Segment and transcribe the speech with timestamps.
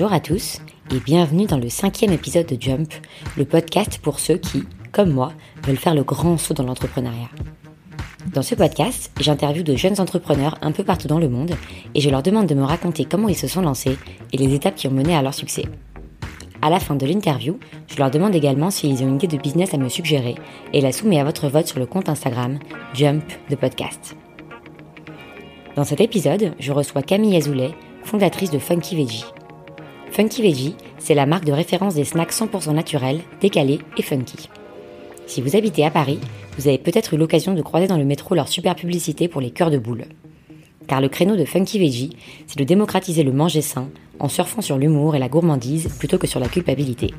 [0.00, 0.60] Bonjour à tous
[0.94, 2.92] et bienvenue dans le cinquième épisode de Jump,
[3.36, 5.32] le podcast pour ceux qui, comme moi,
[5.64, 7.28] veulent faire le grand saut dans l'entrepreneuriat.
[8.32, 11.54] Dans ce podcast, j'interviewe de jeunes entrepreneurs un peu partout dans le monde
[11.94, 13.98] et je leur demande de me raconter comment ils se sont lancés
[14.32, 15.66] et les étapes qui ont mené à leur succès.
[16.62, 19.72] À la fin de l'interview, je leur demande également s'ils ont une idée de business
[19.72, 20.34] à me suggérer
[20.74, 22.58] et la soumets à votre vote sur le compte Instagram
[22.92, 24.14] Jump de podcast.
[25.74, 27.70] Dans cet épisode, je reçois Camille Azoulay,
[28.02, 29.24] fondatrice de Funky Veggie.
[30.10, 34.50] Funky Veggie, c'est la marque de référence des snacks 100% naturels, décalés et funky.
[35.26, 36.18] Si vous habitez à Paris,
[36.58, 39.50] vous avez peut-être eu l'occasion de croiser dans le métro leur super publicité pour les
[39.50, 40.04] cœurs de boule.
[40.88, 43.88] Car le créneau de Funky Veggie, c'est de démocratiser le manger sain
[44.20, 47.12] en surfant sur l'humour et la gourmandise plutôt que sur la culpabilité.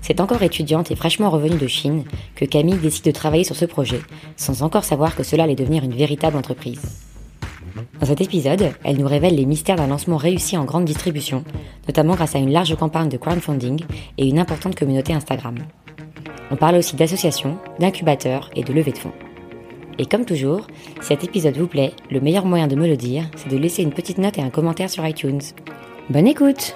[0.00, 3.64] C'est encore étudiante et fraîchement revenue de Chine que Camille décide de travailler sur ce
[3.64, 4.00] projet,
[4.36, 6.82] sans encore savoir que cela allait devenir une véritable entreprise.
[8.00, 11.42] Dans cet épisode, elle nous révèle les mystères d'un lancement réussi en grande distribution,
[11.88, 13.82] notamment grâce à une large campagne de crowdfunding
[14.18, 15.56] et une importante communauté Instagram.
[16.50, 19.12] On parle aussi d'associations, d'incubateurs et de levée de fonds.
[19.96, 20.66] Et comme toujours,
[21.00, 23.82] si cet épisode vous plaît, le meilleur moyen de me le dire, c'est de laisser
[23.82, 25.40] une petite note et un commentaire sur iTunes.
[26.10, 26.74] Bonne écoute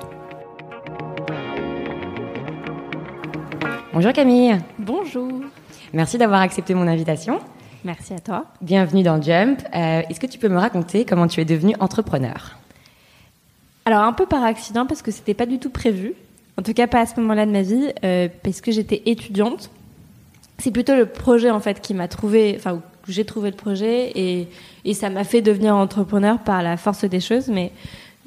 [3.93, 5.33] Bonjour Camille Bonjour
[5.93, 7.41] Merci d'avoir accepté mon invitation.
[7.83, 8.45] Merci à toi.
[8.61, 9.63] Bienvenue dans Jump.
[9.75, 12.57] Euh, Est-ce que tu peux me raconter comment tu es devenue entrepreneur?
[13.85, 16.15] Alors un peu par accident parce que c'était pas du tout prévu.
[16.57, 19.71] En tout cas pas à ce moment-là de ma vie euh, parce que j'étais étudiante.
[20.59, 24.49] C'est plutôt le projet en fait qui m'a trouvé, enfin j'ai trouvé le projet et,
[24.85, 27.49] et ça m'a fait devenir entrepreneur par la force des choses.
[27.49, 27.73] Mais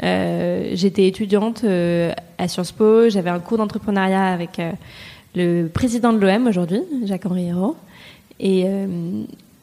[0.04, 4.72] euh, j'étais étudiante euh, à Sciences Po, j'avais un cours d'entrepreneuriat avec euh,
[5.36, 7.76] le président de l'OM aujourd'hui, Jacques-Henri Hérault,
[8.40, 8.66] et,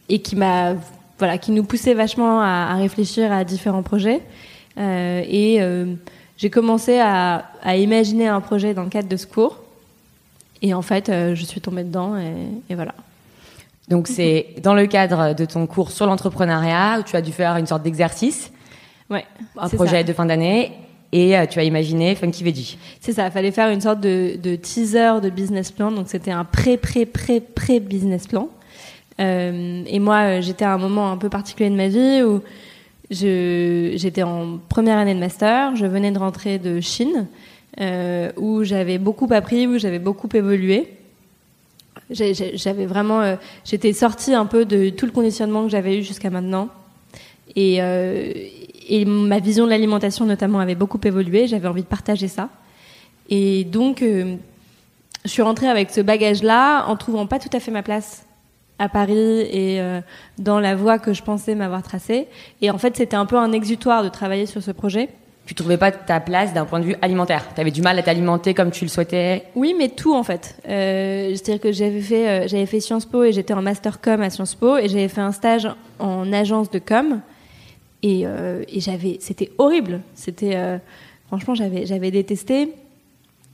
[0.08, 0.76] et qui m'a
[1.18, 4.22] voilà, qui nous poussait vachement à, réfléchir à différents projets.
[4.78, 5.60] Et
[6.36, 7.44] j'ai commencé à,
[7.76, 9.58] imaginer un projet dans le cadre de ce cours.
[10.62, 12.94] Et en fait, je suis tombée dedans et voilà.
[13.88, 17.56] Donc c'est dans le cadre de ton cours sur l'entrepreneuriat où tu as dû faire
[17.56, 18.52] une sorte d'exercice,
[19.10, 19.24] ouais,
[19.56, 20.02] un projet ça.
[20.02, 20.72] de fin d'année,
[21.12, 22.78] et euh, tu as imaginé Funky Veggie.
[23.00, 25.90] C'est ça, il fallait faire une sorte de, de teaser de business plan.
[25.90, 28.50] Donc c'était un pré pré pré pré business plan.
[29.20, 32.40] Euh, et moi, j'étais à un moment un peu particulier de ma vie où
[33.10, 37.26] j'étais en première année de master, je venais de rentrer de Chine,
[37.80, 40.97] euh, où j'avais beaucoup appris, où j'avais beaucoup évolué.
[42.10, 46.30] J'avais vraiment, euh, j'étais sortie un peu de tout le conditionnement que j'avais eu jusqu'à
[46.30, 46.68] maintenant,
[47.54, 48.32] et, euh,
[48.88, 51.46] et ma vision de l'alimentation notamment avait beaucoup évolué.
[51.46, 52.48] J'avais envie de partager ça,
[53.28, 54.36] et donc euh,
[55.24, 58.24] je suis rentrée avec ce bagage-là en trouvant pas tout à fait ma place
[58.78, 59.80] à Paris et
[60.38, 62.28] dans la voie que je pensais m'avoir tracée.
[62.62, 65.08] Et en fait, c'était un peu un exutoire de travailler sur ce projet.
[65.48, 68.02] Tu trouvais pas ta place d'un point de vue alimentaire Tu avais du mal à
[68.02, 70.56] t'alimenter comme tu le souhaitais Oui, mais tout en fait.
[70.68, 74.20] Euh, C'est-à-dire que j'avais fait, euh, j'avais fait Sciences Po et j'étais en master com
[74.20, 75.66] à Sciences Po et j'avais fait un stage
[76.00, 77.22] en agence de com
[78.02, 80.02] et, euh, et j'avais, c'était horrible.
[80.14, 80.54] C'était
[81.28, 82.74] franchement, j'avais, j'avais détesté.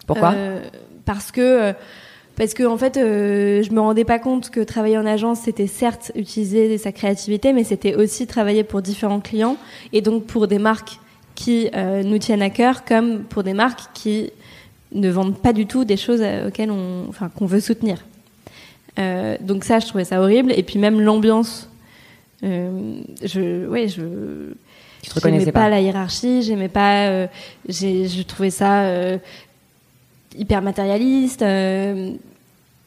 [0.05, 0.35] Pourquoi?
[1.05, 1.75] Parce que
[2.35, 6.11] parce que en fait, je me rendais pas compte que travailler en agence, c'était certes
[6.17, 9.57] utiliser sa créativité, mais c'était aussi travailler pour différents clients
[9.93, 10.99] et donc pour des marques
[11.35, 14.31] qui euh, nous tiennent à cœur, comme pour des marques qui
[14.93, 17.99] ne vendent pas du tout des choses auxquelles on, enfin, qu'on veut soutenir.
[18.99, 20.53] Euh, donc ça, je trouvais ça horrible.
[20.53, 21.69] Et puis même l'ambiance,
[22.45, 24.03] euh, je, ouais, je.
[25.03, 27.09] Tu te reconnaissais pas, pas la hiérarchie, j'aimais pas.
[27.09, 27.27] euh,
[27.69, 29.19] j'ai, je trouvais ça euh,
[30.39, 31.43] hyper matérialiste.
[31.43, 32.13] euh,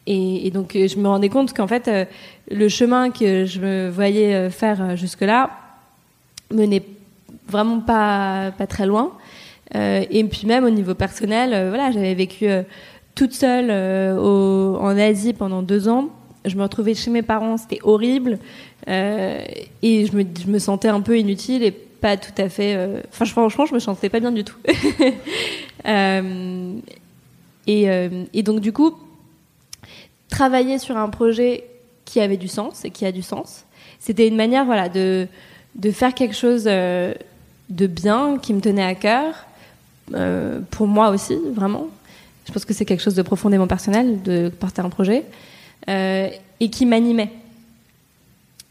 [0.05, 2.05] et, et donc, euh, je me rendais compte qu'en fait, euh,
[2.49, 5.49] le chemin que je me voyais euh, faire euh, jusque-là
[6.49, 6.83] menait
[7.49, 9.13] vraiment pas, pas très loin.
[9.75, 12.63] Euh, et puis même au niveau personnel, euh, voilà, j'avais vécu euh,
[13.15, 16.09] toute seule en Asie pendant deux ans.
[16.45, 18.39] Je me retrouvais chez mes parents, c'était horrible.
[18.87, 22.77] Et je me, je me sentais un peu inutile et pas tout à fait.
[23.09, 24.57] Enfin, franchement, je me sentais pas bien du tout.
[27.69, 27.83] Et,
[28.33, 28.93] et donc, du coup,
[30.29, 31.65] travailler sur un projet
[32.05, 33.65] qui avait du sens et qui a du sens,
[33.99, 35.27] c'était une manière, voilà, de,
[35.75, 36.65] de faire quelque chose
[37.69, 39.45] de bien qui me tenait à cœur,
[40.13, 41.87] euh, pour moi aussi, vraiment.
[42.45, 45.25] Je pense que c'est quelque chose de profondément personnel de porter un projet
[45.89, 46.29] euh,
[46.59, 47.31] et qui m'animait.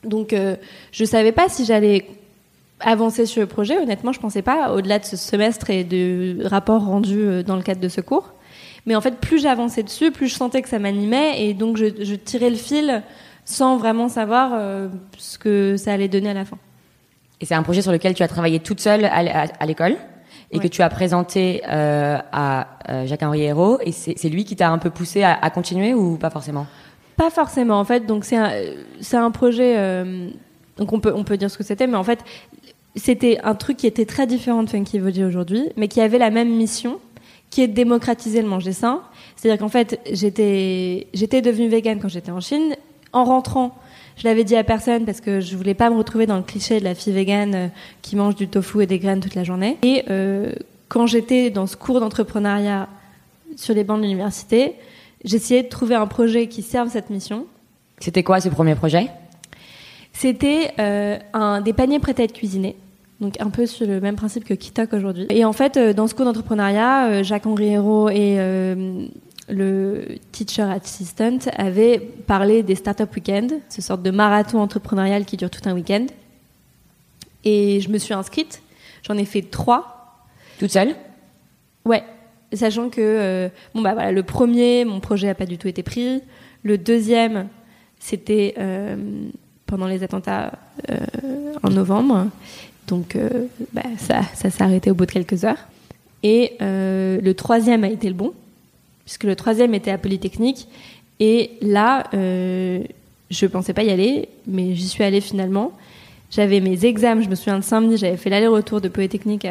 [0.05, 0.57] Donc, euh,
[0.93, 2.07] je savais pas si j'allais
[2.81, 3.79] avancer sur le projet.
[3.79, 7.63] Honnêtement, je pensais pas, au-delà de ce semestre et de rapports rendus euh, dans le
[7.63, 8.33] cadre de ce cours.
[8.87, 11.87] Mais en fait, plus j'avançais dessus, plus je sentais que ça m'animait, et donc je,
[12.03, 13.03] je, tirais le fil
[13.45, 14.89] sans vraiment savoir euh,
[15.19, 16.59] ce que ça allait donner à la fin.
[17.41, 19.97] Et c'est un projet sur lequel tu as travaillé toute seule à, l'école
[20.53, 24.71] et que tu as présenté euh, à euh, Jacques-Henri Hérault, et c'est lui qui t'a
[24.71, 26.67] un peu poussé à, à, continuer ou pas forcément?
[27.17, 28.07] Pas forcément, en fait.
[28.07, 28.53] Donc c'est un,
[29.13, 29.75] un projet.
[29.77, 30.29] Euh,
[30.79, 32.23] donc on peut on peut dire ce que c'était, mais en fait
[32.97, 36.31] c'était un truc qui était très différent de Funky Body aujourd'hui, mais qui avait la
[36.31, 36.99] même mission,
[37.51, 39.03] qui est de démocratiser le manger sain.
[39.37, 42.75] C'est-à-dire qu'en fait, j'étais, j'étais devenue végane quand j'étais en Chine.
[43.13, 43.77] En rentrant,
[44.17, 46.81] je l'avais dit à personne parce que je voulais pas me retrouver dans le cliché
[46.81, 47.69] de la fille végane euh,
[48.03, 49.77] qui mange du tofu et des graines toute la journée.
[49.83, 50.53] Et euh,
[50.89, 52.89] quand j'étais dans ce cours d'entrepreneuriat
[53.57, 54.75] sur les bancs de l'université,
[55.25, 57.47] j'essayais de trouver un projet qui serve cette mission.
[57.99, 59.09] C'était quoi ce premier projet?
[60.13, 62.77] C'était euh, un des paniers prêts à être cuisinés.
[63.21, 65.27] Donc un peu sur le même principe que Kitok aujourd'hui.
[65.31, 69.07] Et en fait, dans ce cours d'entrepreneuriat, euh, Jacques-Henri Hérault et euh,
[69.49, 75.51] le teacher assistant avaient parlé des startup weekends, ce sorte de marathon entrepreneurial qui dure
[75.51, 76.07] tout un week-end.
[77.45, 78.63] Et je me suis inscrite.
[79.03, 80.25] J'en ai fait trois.
[80.59, 80.97] Toute seule?
[81.85, 82.03] Ouais.
[82.53, 86.23] Sachant que, bon bah voilà, le premier, mon projet n'a pas du tout été pris.
[86.63, 87.49] Le deuxième,
[88.01, 88.55] c'était
[89.67, 90.53] pendant les attentats
[91.63, 92.27] en novembre.
[92.87, 95.67] Donc euh, bah, ça, ça s'est arrêté au bout de quelques heures.
[96.23, 98.33] Et euh, le troisième a été le bon,
[99.07, 100.69] puisque le troisième était à Polytechnique.
[101.19, 102.81] Et là, euh,
[103.31, 105.73] je pensais pas y aller, mais j'y suis allée finalement.
[106.31, 109.47] J'avais mes examens, je me souviens de samedi, j'avais fait l'aller-retour de Polytechnique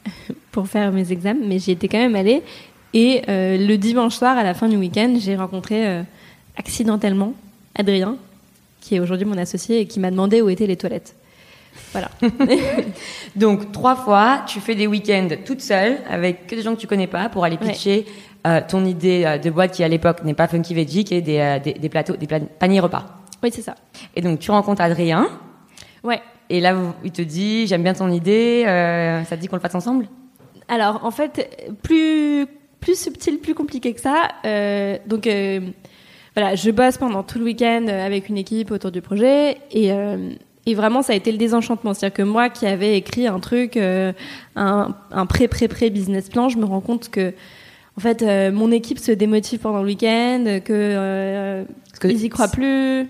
[0.52, 2.42] pour faire mes examens, mais j'y étais quand même allée.
[2.94, 6.04] Et le dimanche soir, à la fin du week-end, j'ai rencontré
[6.56, 7.34] accidentellement
[7.74, 8.16] Adrien,
[8.80, 11.14] qui est aujourd'hui mon associé et qui m'a demandé où étaient les toilettes.
[11.92, 12.10] Voilà.
[13.36, 16.86] Donc trois fois, tu fais des week-ends toute seule avec que des gens que tu
[16.86, 18.04] connais pas pour aller pitcher
[18.46, 21.20] euh, ton idée euh, de boîte qui à l'époque n'est pas funky veggie, qui est
[21.20, 23.04] des, euh, des, plateaux, des paniers repas.
[23.42, 23.74] Oui, c'est ça.
[24.14, 25.28] Et donc tu rencontres Adrien.
[26.04, 26.20] Ouais.
[26.48, 26.74] Et là,
[27.04, 28.62] il te dit, j'aime bien ton idée.
[29.28, 30.06] ça te dit qu'on le fasse ensemble?
[30.68, 32.46] Alors en fait, plus
[32.80, 34.28] plus subtil, plus compliqué que ça.
[35.06, 35.28] donc
[36.36, 39.92] voilà, je bosse pendant tout le week-end avec une équipe autour du projet et
[40.66, 41.94] et vraiment, ça a été le désenchantement.
[41.94, 44.14] C'est-à-dire que moi qui avais écrit un truc, un,
[44.54, 47.34] un pré-pré-pré business plan, je me rends compte que,
[47.98, 51.64] en fait, euh, mon équipe se démotive pendant le week-end, que, euh,
[52.00, 53.08] qu'ils y croient plus.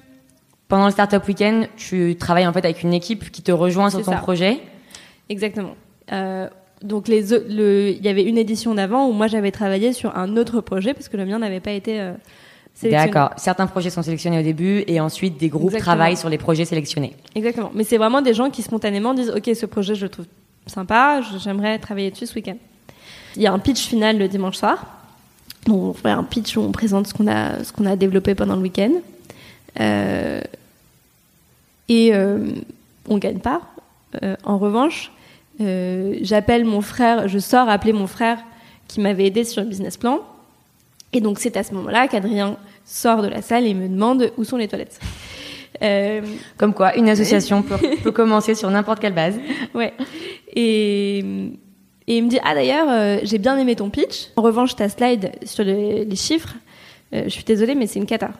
[0.66, 4.00] Pendant le startup week-end, tu travailles en fait avec une équipe qui te rejoint sur
[4.02, 4.62] ton projet.
[5.28, 5.74] Exactement.
[6.80, 10.62] donc les, il y avait une édition d'avant où moi j'avais travaillé sur un autre
[10.62, 12.14] projet parce que le mien n'avait pas été
[12.84, 13.32] D'accord.
[13.36, 17.14] Certains projets sont sélectionnés au début et ensuite des groupes travaillent sur les projets sélectionnés.
[17.34, 17.72] Exactement.
[17.74, 20.26] Mais c'est vraiment des gens qui spontanément disent OK, ce projet je le trouve
[20.66, 22.56] sympa, j'aimerais travailler dessus ce week-end.
[23.38, 24.84] Il y a un pitch final le dimanche soir.
[25.70, 28.56] on fait un pitch où on présente ce qu'on a, ce qu'on a développé pendant
[28.56, 28.90] le week-end.
[29.78, 30.40] Euh,
[31.88, 32.48] et euh,
[33.08, 33.62] on gagne pas.
[34.24, 35.12] Euh, en revanche,
[35.60, 38.38] euh, j'appelle mon frère, je sors appeler mon frère
[38.88, 40.18] qui m'avait aidé sur le business plan.
[41.12, 44.42] Et donc c'est à ce moment-là qu'Adrien sort de la salle et me demande où
[44.42, 44.98] sont les toilettes.
[45.80, 46.22] Euh,
[46.56, 49.38] Comme quoi, une association peut, peut, commencer sur n'importe quelle base.
[49.74, 49.92] Ouais.
[50.56, 51.52] Et,
[52.08, 54.30] et il me dit ah d'ailleurs euh, j'ai bien aimé ton pitch.
[54.36, 56.54] En revanche ta slide sur les, chiffres,
[57.12, 58.30] euh, je suis désolée mais c'est une cata.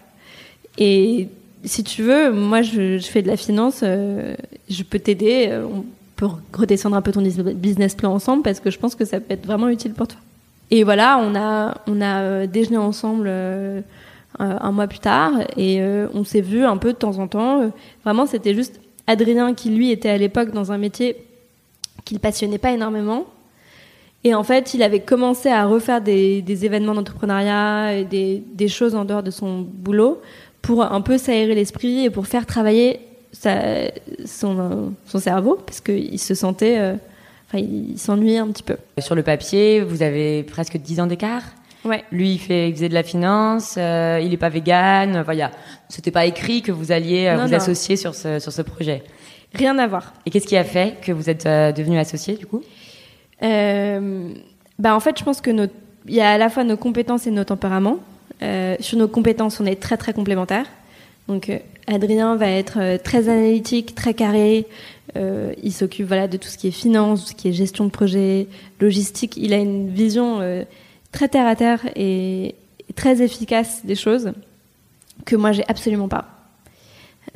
[0.79, 1.29] Et
[1.65, 4.35] si tu veux, moi je, fais de la finance, euh,
[4.71, 5.53] je peux t'aider.
[5.71, 5.85] on
[6.17, 9.35] peut redescendre un peu ton business plan ensemble parce que je pense que ça peut
[9.35, 10.19] être vraiment utile pour toi.
[10.71, 13.31] Et voilà, on a on a déjeuné ensemble
[14.39, 15.83] un mois plus tard et
[16.15, 17.71] on s'est vu un peu de temps en temps.
[18.03, 21.17] Vraiment, c'était juste Adrien qui lui était à l'époque dans un métier
[22.07, 23.27] qu'il passionnait pas énormément.
[24.29, 28.69] Et en fait, il avait commencé à refaire des, des événements d'entrepreneuriat et des, des,
[28.69, 30.21] choses en dehors de son boulot
[30.61, 33.01] pour un peu s'aérer l'esprit et pour faire travailler
[33.33, 33.91] sa,
[34.27, 36.79] son, son cerveau parce qu'il se sentait,
[37.49, 38.77] enfin, il s'ennuyait un petit peu.
[38.99, 41.45] Sur le papier, vous avez presque 10 ans d'écart
[41.85, 42.05] Ouais.
[42.11, 45.17] Lui, il, fait, faisait de la finance, euh, il n'est pas vegan.
[45.17, 45.51] A,
[45.89, 49.05] c'était pas écrit que vous alliez euh, vous associer sur ce, sur ce projet.
[49.55, 50.13] Rien à voir.
[50.27, 52.63] Et qu'est-ce qui a fait que vous êtes euh, devenu associé du coup?
[53.41, 55.51] Bah, En fait, je pense que
[56.07, 57.99] il y a à la fois nos compétences et nos tempéraments.
[58.81, 60.67] sur nos compétences, on est très très complémentaires.
[61.29, 61.51] Donc
[61.87, 64.67] Adrien va être très analytique, très carré.
[65.17, 67.91] il s'occupe voilà de tout ce qui est finance, tout ce qui est gestion de
[67.91, 68.47] projet,
[68.81, 69.37] logistique.
[69.37, 70.41] Il a une vision
[71.13, 72.55] très terre à terre et,
[72.95, 74.33] très efficace des choses
[75.25, 76.27] que moi j'ai absolument pas.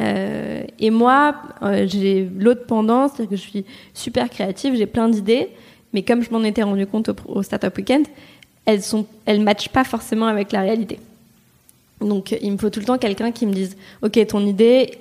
[0.00, 5.08] Euh, et moi, euh, j'ai l'autre pendant, c'est-à-dire que je suis super créative, j'ai plein
[5.08, 5.50] d'idées,
[5.92, 8.06] mais comme je m'en étais rendu compte au, Startup Weekend,
[8.64, 10.98] elles sont, elles matchent pas forcément avec la réalité.
[12.00, 14.98] Donc, il me faut tout le temps quelqu'un qui me dise, ok, ton idée,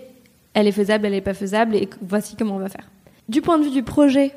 [0.53, 2.89] elle est faisable, elle est pas faisable, et voici comment on va faire.
[3.29, 4.31] Du point de vue du projet,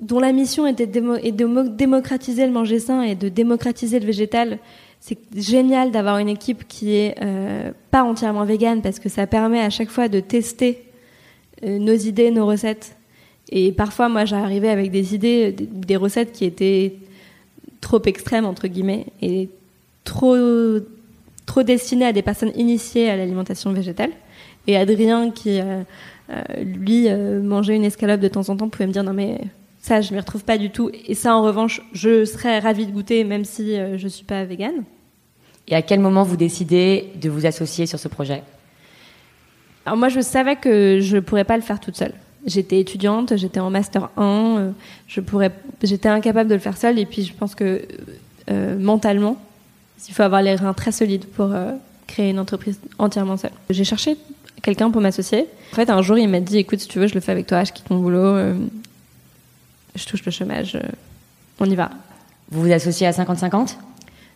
[0.00, 4.58] dont la mission était de démocratiser le manger sain et de démocratiser le végétal,
[5.00, 9.60] c'est génial d'avoir une équipe qui est euh, pas entièrement végane parce que ça permet
[9.60, 10.82] à chaque fois de tester
[11.64, 12.96] euh, nos idées, nos recettes.
[13.50, 16.96] Et parfois, moi, j'arrivais avec des idées, des, recettes qui étaient
[17.80, 19.48] trop extrêmes entre guillemets et
[20.04, 20.36] trop
[21.46, 24.10] trop destinées à des personnes initiées à l'alimentation végétale.
[24.66, 25.84] Et Adrien, qui euh,
[26.58, 27.08] lui
[27.42, 29.38] mangeait une escalope de temps en temps, pouvait me dire non mais
[29.86, 30.90] ça, je m'y retrouve pas du tout.
[31.06, 34.44] Et ça, en revanche, je serais ravie de goûter, même si euh, je suis pas
[34.44, 34.82] végane.
[35.68, 38.42] Et à quel moment vous décidez de vous associer sur ce projet?
[39.84, 42.14] Alors moi, je savais que je pourrais pas le faire toute seule.
[42.46, 44.70] J'étais étudiante, j'étais en master 1, euh,
[45.08, 46.98] je pourrais, j'étais incapable de le faire seule.
[46.98, 47.82] Et puis, je pense que
[48.50, 49.36] euh, mentalement,
[50.08, 51.52] il faut avoir les reins très solides pour
[52.06, 53.50] créer une entreprise entièrement seule.
[53.70, 54.16] J'ai cherché
[54.62, 55.46] quelqu'un pour m'associer.
[55.72, 57.46] En fait, un jour, il m'a dit, écoute, si tu veux, je le fais avec
[57.46, 58.54] toi, je quitte mon boulot
[59.96, 60.88] je touche le chômage, euh,
[61.58, 61.90] on y va.
[62.50, 63.76] Vous vous associez à 50-50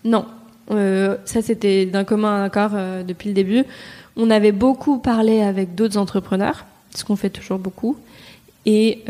[0.05, 0.27] Non.
[0.71, 3.65] Euh, ça, c'était d'un commun accord euh, depuis le début.
[4.17, 6.65] On avait beaucoup parlé avec d'autres entrepreneurs,
[6.95, 7.97] ce qu'on fait toujours beaucoup.
[8.67, 9.05] Et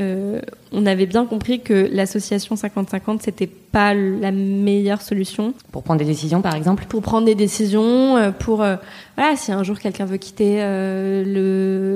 [0.71, 5.55] on avait bien compris que l'association 50-50, c'était pas la meilleure solution.
[5.73, 6.85] Pour prendre des décisions, par exemple?
[6.89, 8.59] Pour prendre des décisions, pour.
[8.59, 10.59] voilà, si un jour quelqu'un veut quitter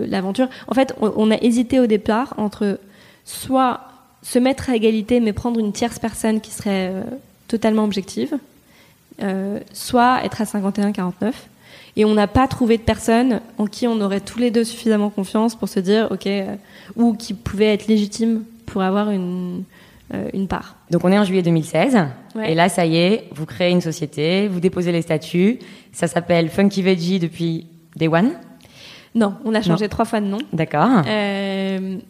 [0.08, 0.48] l'aventure.
[0.66, 2.80] En fait, on, on, a hésité au départ entre
[3.24, 3.82] soit
[4.24, 7.02] se mettre à égalité, mais prendre une tierce personne qui serait euh,
[7.46, 8.36] totalement objective,
[9.22, 11.32] euh, soit être à 51-49.
[11.96, 15.10] Et on n'a pas trouvé de personne en qui on aurait tous les deux suffisamment
[15.10, 16.56] confiance pour se dire, OK, euh,
[16.96, 19.62] ou qui pouvait être légitime pour avoir une,
[20.32, 20.76] une part.
[20.90, 21.98] Donc on est en juillet 2016,
[22.44, 25.60] et là, ça y est, vous créez une société, vous déposez les statuts,
[25.92, 28.32] ça s'appelle Funky Veggie depuis Day One
[29.14, 30.38] Non, on a changé trois fois de nom.
[30.52, 31.02] D'accord.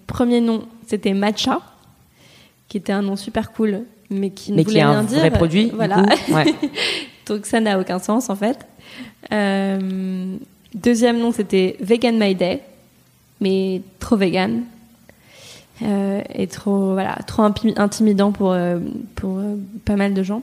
[0.07, 1.61] premier nom, c'était Matcha
[2.69, 5.21] qui était un nom super cool, mais qui ne mais voulait qui rien dire.
[5.21, 5.71] Vrai produit.
[5.75, 6.03] Voilà.
[7.27, 8.67] Donc ça n'a aucun sens en fait.
[9.33, 10.37] Euh,
[10.75, 12.61] deuxième nom, c'était Vegan My Day,
[13.41, 14.63] mais trop vegan.
[15.83, 18.79] Euh, et trop voilà trop intimidant pour euh,
[19.17, 19.43] pour
[19.85, 20.41] pas mal de gens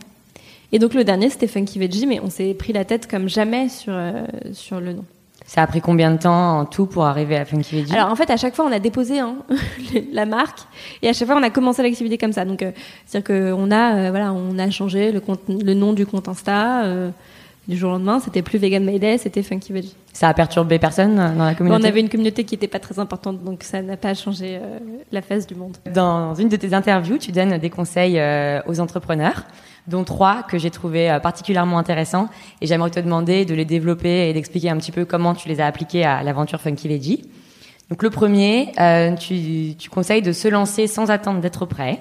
[0.74, 3.70] et donc le dernier c'était Funky Veggie mais on s'est pris la tête comme jamais
[3.70, 3.93] sur
[4.51, 5.05] sur le nom
[5.51, 7.93] ça a pris combien de temps en tout pour arriver à Funky Veggie?
[7.93, 9.36] Alors en fait, à chaque fois, on a déposé hein,
[10.13, 10.60] la marque
[11.01, 12.46] et à chaque fois, on a commencé l'activité comme ça.
[12.46, 12.72] Donc, euh,
[13.05, 16.86] c'est-à-dire qu'on a, euh, voilà, on a changé le, compte, le nom du compte Insta.
[16.86, 17.10] Euh,
[17.68, 19.96] du jour au lendemain, c'était plus Vegan Mayday, c'était Funky Veggie.
[20.13, 23.00] Ça a perturbé personne dans la communauté On avait une communauté qui n'était pas très
[23.00, 24.60] importante, donc ça n'a pas changé
[25.12, 25.77] la face du monde.
[25.94, 28.22] Dans une de tes interviews, tu donnes des conseils
[28.68, 29.46] aux entrepreneurs
[29.88, 32.30] dont trois que j'ai trouvé euh, particulièrement intéressants.
[32.62, 35.62] Et j'aimerais te demander de les développer et d'expliquer un petit peu comment tu les
[35.62, 37.30] as appliqués à l'aventure Funky Veggie.
[37.89, 42.00] Donc le premier, euh, tu, tu, conseilles de se lancer sans attendre d'être prêt.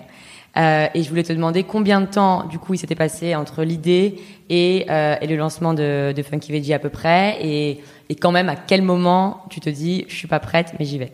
[0.57, 3.63] Euh, et je voulais te demander combien de temps, du coup, il s'était passé entre
[3.63, 4.17] l'idée
[4.49, 7.81] et, euh, le lancement de, de, Funky Veggie à peu près, et,
[8.21, 11.13] quand même à quel moment tu te dis, je suis pas prête, mais j'y vais?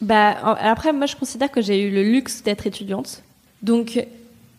[0.00, 3.22] Bah après, moi, je considère que j'ai eu le luxe d'être étudiante,
[3.62, 4.04] donc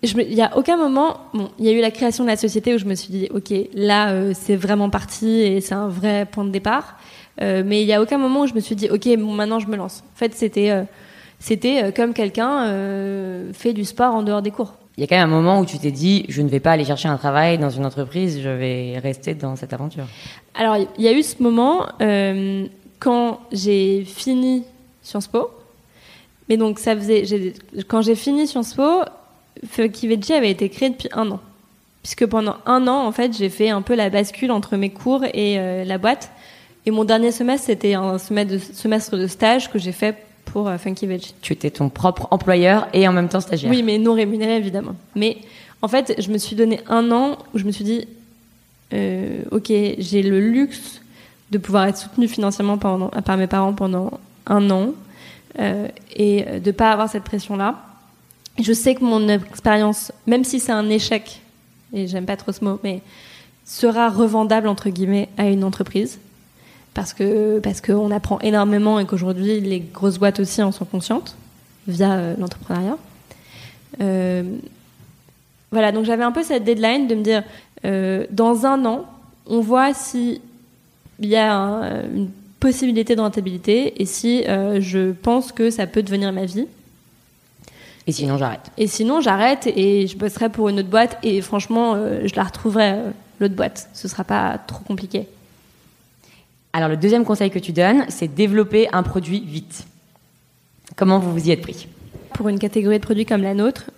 [0.02, 2.74] il n'y a aucun moment, bon, il y a eu la création de la société
[2.74, 6.26] où je me suis dit, ok, là, euh, c'est vraiment parti et c'est un vrai
[6.32, 6.98] point de départ.
[7.42, 9.76] Mais il n'y a aucun moment où je me suis dit, ok, maintenant je me
[9.76, 10.06] lance.
[10.16, 10.86] En fait, c'était,
[11.46, 12.68] c'était comme quelqu'un
[13.54, 14.74] fait du sport en dehors des cours.
[14.98, 16.72] Il y a quand même un moment où tu t'es dit, je ne vais pas
[16.72, 20.06] aller chercher un travail dans une entreprise, je vais rester dans cette aventure.
[20.56, 21.86] Alors, il y a eu ce moment
[23.00, 24.64] quand j'ai fini
[25.04, 25.52] Sciences Po.
[26.50, 27.54] Mais donc, ça faisait,
[27.88, 29.02] quand j'ai fini Sciences Po,
[29.78, 31.40] Veggie avait été créé depuis un an.
[32.04, 35.24] Puisque pendant un an, en fait, j'ai fait un peu la bascule entre mes cours
[35.24, 36.30] et euh, la boîte.
[36.86, 40.16] Et mon dernier semestre, c'était un semestre de, stage que j'ai fait
[40.56, 41.36] pour euh, Funky Veggie.
[41.42, 43.70] Tu étais ton propre employeur et en même temps stagiaire.
[43.70, 44.96] Oui, mais non rémunéré, évidemment.
[45.14, 45.40] Mais
[45.82, 48.08] en fait, je me suis donné un an où je me suis dit,
[48.94, 51.02] euh, ok, j'ai le luxe
[51.52, 54.94] de pouvoir être soutenue financièrement par mes parents pendant un an
[56.16, 57.76] et de pas avoir cette pression-là
[58.60, 61.42] je sais que mon expérience, même si c'est un échec,
[61.94, 63.02] et j'aime pas trop ce mot, mais
[63.66, 66.20] sera revendable entre guillemets à une entreprise
[66.96, 71.36] parce que parce qu'on apprend énormément et qu'aujourd'hui les grosses boîtes aussi en sont conscientes
[71.88, 72.98] via euh, l'entrepreneuriat.
[74.02, 74.44] Euh,
[75.72, 77.44] voilà, donc j'avais un peu cette deadline de me dire
[77.86, 79.06] euh, dans un an,
[79.46, 80.42] on voit si
[81.20, 86.34] il y a une possibilité de rentabilité et si je pense que ça peut devenir
[86.34, 86.68] ma vie.
[88.06, 88.70] Et sinon, j'arrête.
[88.78, 91.18] Et sinon, j'arrête et je bosserai pour une autre boîte.
[91.24, 92.96] Et franchement, je la retrouverai,
[93.40, 93.90] l'autre boîte.
[93.94, 95.26] Ce sera pas trop compliqué.
[96.76, 99.88] Alors, le deuxième conseil que tu donnes, c'est développer un produit vite.
[100.98, 101.88] Comment vous vous y êtes pris?
[102.34, 103.92] Pour une catégorie de produits comme la nôtre,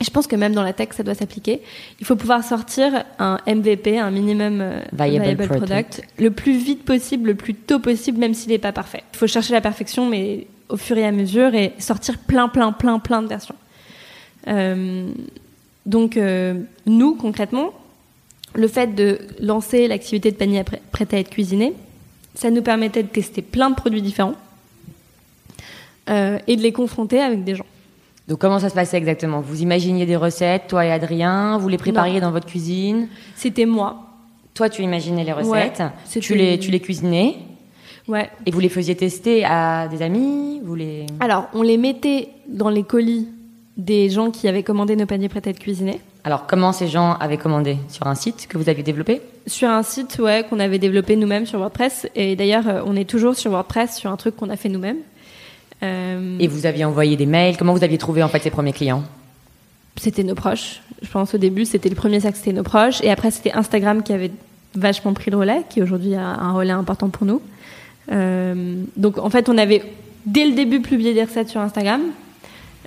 [0.00, 1.60] je pense que même dans la tech, ça doit s'appliquer.
[2.00, 6.00] Il faut pouvoir sortir un MVP, un minimum euh, viable, product.
[6.18, 9.02] le plus vite possible, le plus tôt possible, même s'il n'est pas parfait.
[9.12, 12.72] Il faut chercher la perfection, mais au fur et à mesure, et sortir plein, plein,
[12.72, 13.54] plein, plein de versions.
[14.48, 15.10] Euh,
[15.84, 16.54] donc, euh,
[16.86, 17.74] nous, concrètement,
[18.56, 21.74] le fait de lancer l'activité de panier prêt à être cuisiné,
[22.34, 24.34] ça nous permettait de tester plein de produits différents
[26.08, 27.66] euh, et de les confronter avec des gens.
[28.28, 29.40] Donc comment ça se passait exactement?
[29.40, 33.08] Vous imaginiez des recettes, toi et Adrien, vous les prépariez dans votre cuisine?
[33.36, 34.02] C'était moi.
[34.54, 35.82] Toi, tu imaginais les recettes,
[36.20, 37.36] tu les tu les cuisinais.
[38.08, 38.30] Ouais.
[38.46, 41.06] Et vous les faisiez tester à des amis vous les...
[41.20, 43.28] Alors, on les mettait dans les colis
[43.76, 46.00] des gens qui avaient commandé nos paniers prêts à être cuisinés.
[46.26, 49.84] Alors, comment ces gens avaient commandé Sur un site que vous aviez développé Sur un
[49.84, 52.08] site, ouais, qu'on avait développé nous-mêmes sur WordPress.
[52.16, 54.96] Et d'ailleurs, euh, on est toujours sur WordPress sur un truc qu'on a fait nous-mêmes.
[55.84, 58.72] Euh, Et vous aviez envoyé des mails Comment vous aviez trouvé en fait ces premiers
[58.72, 59.04] clients
[59.98, 60.80] C'était nos proches.
[61.00, 63.00] Je pense au début, c'était le premier sac, c'était nos proches.
[63.02, 64.32] Et après, c'était Instagram qui avait
[64.74, 67.40] vachement pris le relais, qui aujourd'hui a un relais important pour nous.
[68.10, 69.84] Euh, donc, en fait, on avait
[70.26, 72.00] dès le début publié des recettes sur Instagram.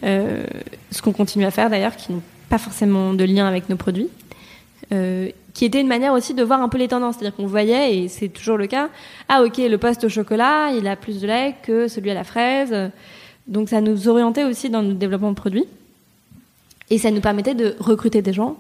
[0.03, 0.43] Euh,
[0.91, 4.09] ce qu'on continue à faire d'ailleurs, qui n'ont pas forcément de lien avec nos produits,
[4.91, 7.15] euh, qui était une manière aussi de voir un peu les tendances.
[7.15, 8.89] C'est-à-dire qu'on voyait, et c'est toujours le cas,
[9.27, 12.23] ah ok, le poste au chocolat, il a plus de lait que celui à la
[12.23, 12.75] fraise.
[13.47, 15.65] Donc ça nous orientait aussi dans notre développement de produits.
[16.89, 18.57] Et ça nous permettait de recruter des gens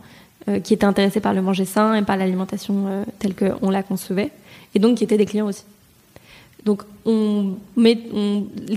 [0.47, 3.83] euh, qui étaient intéressés par le manger sain et par l'alimentation euh, telle qu'on la
[3.83, 4.31] concevait,
[4.75, 5.63] et donc qui étaient des clients aussi.
[6.65, 7.97] Donc, on met,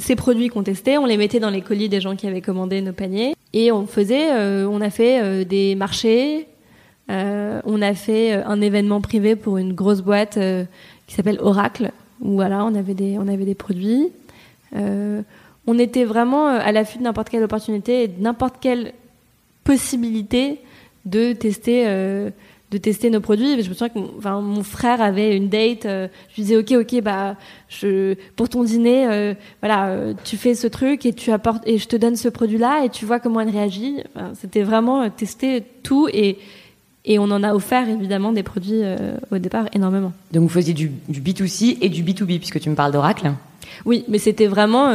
[0.01, 2.81] ces produits qu'on testait, on les mettait dans les colis des gens qui avaient commandé
[2.81, 3.35] nos paniers.
[3.53, 6.47] Et on faisait, euh, on a fait euh, des marchés,
[7.11, 10.39] euh, on a fait un événement privé pour une grosse boîte
[11.07, 14.09] qui s'appelle Oracle, où voilà, on avait des, on avait des produits.
[14.75, 18.93] on était vraiment à l'affût de n'importe quelle opportunité et de n'importe quelle
[19.65, 20.59] possibilité
[21.05, 21.87] de tester
[22.73, 23.63] de tester nos produits.
[23.63, 25.85] Je me souviens que mon, enfin, mon frère avait une date.
[25.85, 27.37] Euh, je lui disais ok ok bah
[27.69, 31.77] je pour ton dîner euh, voilà euh, tu fais ce truc et tu apportes et
[31.77, 33.99] je te donne ce produit là et tu vois comment elle réagit.
[34.41, 36.39] C'était vraiment tester tout et
[37.05, 38.83] et on en a offert évidemment des produits
[39.31, 40.13] au départ énormément.
[40.33, 43.33] Donc vous faisiez du, du B2C et du B2B puisque tu me parles d'Oracle.
[43.85, 44.95] Oui, mais c'était vraiment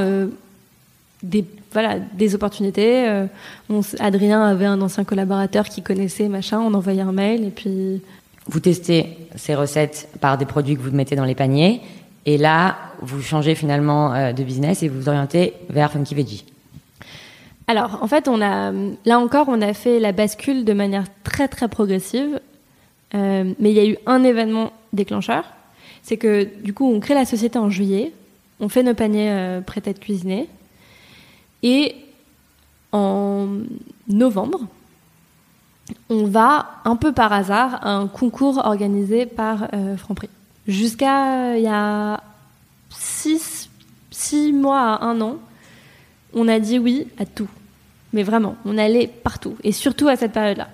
[1.22, 3.08] des voilà des opportunités.
[3.08, 3.26] Euh,
[4.00, 8.02] Adrien avait un ancien collaborateur qui connaissait machin, on envoyait un mail et puis.
[8.50, 11.82] Vous testez ces recettes par des produits que vous mettez dans les paniers
[12.26, 16.46] et là vous changez finalement euh, de business et vous vous orientez vers Funky Veggie.
[17.68, 18.72] Alors en fait on a
[19.06, 22.40] là encore on a fait la bascule de manière très très progressive,
[23.14, 25.44] euh, mais il y a eu un événement déclencheur,
[26.02, 28.14] c'est que du coup on crée la société en juillet,
[28.62, 30.48] on fait nos paniers prêts à être cuisinés.
[31.64, 31.96] Et
[32.92, 33.48] en
[34.08, 34.68] novembre,
[36.10, 40.30] on va un peu par hasard à un concours organisé par euh, Franprix.
[40.68, 42.22] Jusqu'à il y a
[42.90, 43.70] six,
[44.54, 45.38] mois à un an,
[46.34, 47.48] on a dit oui à tout.
[48.14, 49.56] Mais vraiment, on allait partout.
[49.64, 50.70] Et surtout à cette période-là.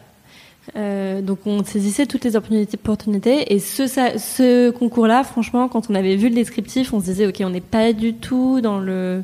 [0.78, 6.30] Euh, donc on saisissait toutes les opportunités et ce concours-là, franchement, quand on avait vu
[6.30, 9.24] le descriptif, on se disait ok, on n'est pas du tout dans le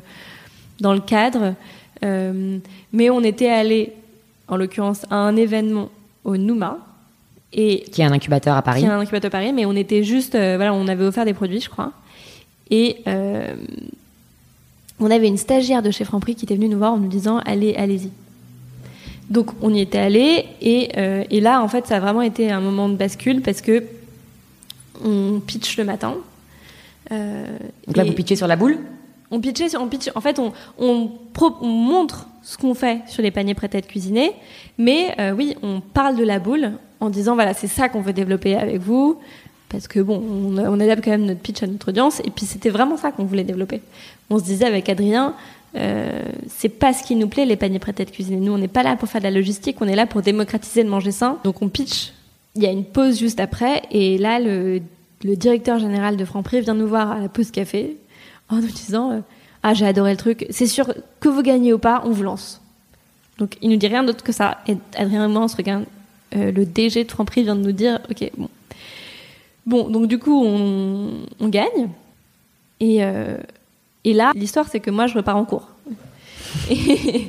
[0.80, 1.54] dans le cadre.
[2.04, 2.58] Euh,
[2.92, 3.92] mais on était allé,
[4.48, 5.90] en l'occurrence, à un événement
[6.24, 6.78] au Nouma.
[7.52, 8.80] Et qui est un incubateur à Paris.
[8.80, 11.24] Qui est un incubateur à Paris, mais on était juste, euh, voilà, on avait offert
[11.24, 11.92] des produits, je crois.
[12.70, 13.54] Et euh,
[15.00, 17.38] on avait une stagiaire de chez Franprix qui était venue nous voir en nous disant
[17.38, 18.10] allez, allez-y.
[19.28, 20.90] Donc on y était allé et,
[21.30, 23.84] et, là en fait ça a vraiment été un moment de bascule parce que
[25.04, 26.16] on pitch le matin.
[27.10, 28.78] Donc là vous pitchez sur la boule?
[29.30, 31.10] On pitchait, en fait, on, on,
[31.62, 34.32] montre ce qu'on fait sur les paniers prêts à être cuisinés,
[34.78, 38.12] mais euh, oui, on parle de la boule en disant voilà, c'est ça qu'on veut
[38.12, 39.18] développer avec vous,
[39.68, 42.46] parce que bon, on, on adapte quand même notre pitch à notre audience, et puis
[42.46, 43.82] c'était vraiment ça qu'on voulait développer.
[44.30, 45.34] On se disait avec Adrien,
[45.76, 48.40] euh, c'est pas ce qui nous plaît les paniers prêts à être cuisinés.
[48.40, 50.82] Nous, on n'est pas là pour faire de la logistique, on est là pour démocratiser
[50.82, 51.38] le manger sain.
[51.44, 52.12] Donc on pitch.
[52.56, 54.80] Il y a une pause juste après, et là, le,
[55.22, 57.96] le directeur général de Franprix vient nous voir à la pause café
[58.50, 59.20] en nous disant euh,
[59.62, 62.60] Ah, j'ai adoré le truc, c'est sûr que vous gagnez ou pas, on vous lance.
[63.38, 64.58] Donc il nous dit rien d'autre que ça.
[64.68, 65.84] Et Adrien et moi, on se regarde.
[66.36, 68.48] Euh, le DG de Franprix vient de nous dire Ok, bon.
[69.66, 71.88] Bon, donc du coup, on, on gagne.
[72.78, 73.36] Et, euh,
[74.04, 75.68] et là, l'histoire, c'est que moi, je repars en cours.
[76.70, 77.28] Et,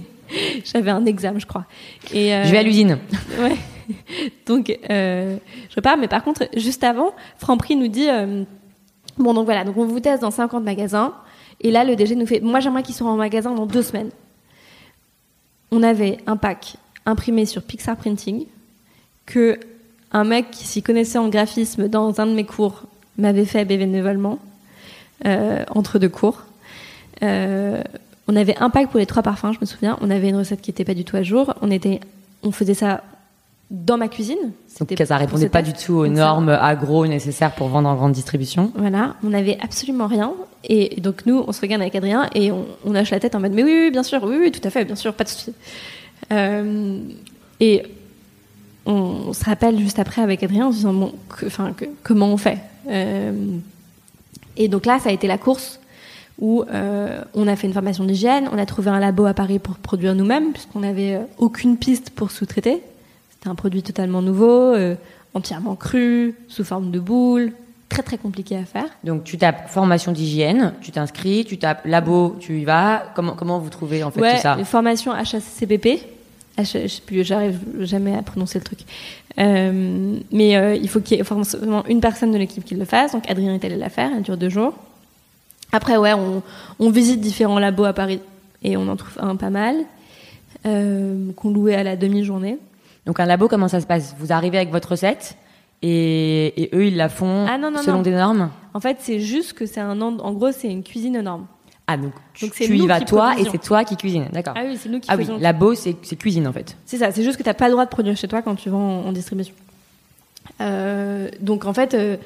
[0.63, 1.65] J'avais un examen, je crois.
[2.13, 2.99] Et, euh, Je vais à l'usine.
[3.39, 3.57] Ouais.
[4.45, 5.97] Donc, je repars.
[5.97, 8.07] Mais par contre, juste avant, Franprix nous dit
[9.17, 11.13] Bon, donc voilà, donc on vous teste dans 50 magasins.
[11.62, 14.10] Et là, le DG nous fait Moi, j'aimerais qu'ils soient en magasin dans deux semaines.
[15.71, 18.45] On avait un pack imprimé sur Pixar Printing
[19.26, 19.60] que
[20.12, 22.84] un mec qui s'y connaissait en graphisme dans un de mes cours
[23.17, 24.39] m'avait fait bénévolement
[25.26, 26.43] euh, entre deux cours.
[27.24, 27.82] Euh,
[28.28, 29.97] on avait un pack pour les trois parfums, je me souviens.
[30.02, 31.54] On avait une recette qui n'était pas du tout à jour.
[31.62, 32.00] On était,
[32.43, 33.04] on faisait ça
[33.71, 34.51] dans ma cuisine.
[34.79, 38.71] Donc ça répondait pas du tout aux normes agro nécessaires pour vendre en grande distribution.
[38.75, 40.34] Voilà, on avait absolument rien.
[40.65, 43.53] Et donc nous, on se regarde avec Adrien et on, on la tête en mode
[43.53, 45.53] mais oui, oui, bien sûr, oui, oui, tout à fait, bien sûr, pas de souci.
[46.34, 46.99] Euh,
[47.62, 47.84] et
[48.86, 48.91] on,
[49.29, 52.27] on se rappelle juste après avec Adrien en se disant bon, que- enfin, que- comment
[52.27, 52.57] on fait?
[52.89, 53.31] Euh,
[54.57, 55.79] Et donc là, ça a été la course
[56.39, 59.60] où euh, on a fait une formation d'hygiène, on a trouvé un labo à Paris
[59.60, 62.81] pour produire nous-mêmes puisqu'on n'avait aucune piste pour sous-traiter.
[63.41, 64.93] C'était un produit totalement nouveau, euh,
[65.34, 67.54] entièrement cru, sous forme de boule,
[67.89, 68.86] très très compliqué à faire.
[69.04, 73.04] Donc tu tapes formation d'hygiène, tu t'inscris, tu tapes labo, tu y vas.
[73.15, 74.56] Comment comment vous trouvez en fait ouais, tout ça?
[74.58, 76.04] les formations HACCP.
[76.60, 78.82] H- je sais plus, j'arrive jamais à prononcer le truc.
[79.39, 82.86] Euh, mais euh, il faut qu'il y ait forcément une personne de l'équipe qui le
[82.86, 83.13] fasse.
[83.13, 84.75] Donc Adrien est allé la faire, elle dure deux jours.
[85.71, 86.43] Après, ouais, on,
[86.80, 88.19] on visite différents labos à Paris
[88.62, 89.77] et on en trouve un pas mal
[90.67, 92.60] euh, qu'on louait à la demi-journée.
[93.05, 94.15] Donc un labo, comment ça se passe?
[94.19, 95.35] Vous arrivez avec votre recette
[95.81, 98.03] et, et eux ils la font Ah, non, non, selon non.
[98.03, 98.51] des normes?
[98.73, 101.45] En fait, c'est juste que c'est un en gros, c'est une cuisine aux normes.
[101.87, 104.53] Ah donc, tu- Donc, tu y vas toi et c'est toi qui cuisines, d'accord.
[104.55, 105.37] Ah oui, c'est nous qui Ah oui, faisons.
[105.39, 106.77] labo c'est cuisine en fait.
[106.85, 108.55] C'est ça, c'est juste que tu n'as pas le droit de produire chez toi quand
[108.55, 109.53] tu vends en, en distribution.
[110.61, 112.17] Euh, donc en fait, euh,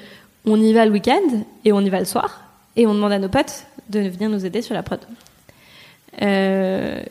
[0.45, 2.41] on y va le week-end et on y va le soir
[2.75, 4.99] et on demande à nos potes de venir nous aider sur la prod.
[6.21, 7.01] Euh,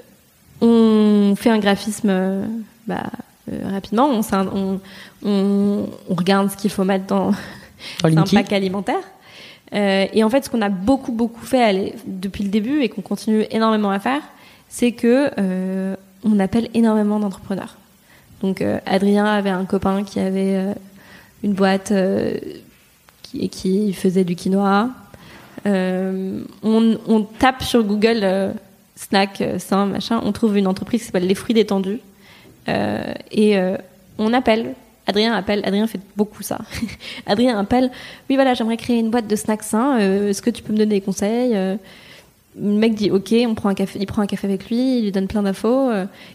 [0.61, 2.47] on fait un graphisme
[2.87, 3.05] bah,
[3.65, 4.81] rapidement, on, s'in- on,
[5.25, 7.33] on- on regarde ce qu'il faut mettre dans,
[8.05, 9.03] un pack alimentaire.
[9.75, 12.89] Euh, et en fait, ce qu'on a beaucoup, beaucoup fait allez, depuis le début et
[12.89, 14.23] qu'on continue énormément à faire,
[14.69, 17.77] c'est que euh, on appelle énormément d'entrepreneurs.
[18.41, 20.73] Donc, euh, Adrien avait un copain qui avait euh,
[21.43, 22.35] une boîte euh,
[23.23, 24.89] qui, qui faisait du quinoa.
[25.67, 28.53] Euh, on, on tape sur Google euh,
[28.97, 30.21] snack euh, sain, machin.
[30.25, 32.01] On trouve une entreprise qui s'appelle Les Fruits Détendus.
[32.69, 33.77] Euh, et euh,
[34.19, 34.75] on appelle.
[35.07, 35.61] Adrien appelle.
[35.65, 36.59] Adrien fait beaucoup ça.
[37.27, 37.91] Adrien appelle.
[38.31, 39.99] Oui, voilà, j'aimerais créer une boîte de snacks sains.
[40.01, 41.79] Euh, Est-ce que tu peux me donner des conseils Le
[42.57, 43.35] mec dit OK.
[43.47, 43.99] On prend un café.
[44.01, 44.99] Il prend un café avec lui.
[44.99, 45.91] Il lui donne plein d'infos.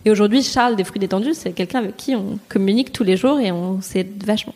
[0.06, 3.40] Et aujourd'hui, Charles des Fruits Détendus, c'est quelqu'un avec qui on communique tous les jours
[3.40, 4.56] et on s'aide vachement.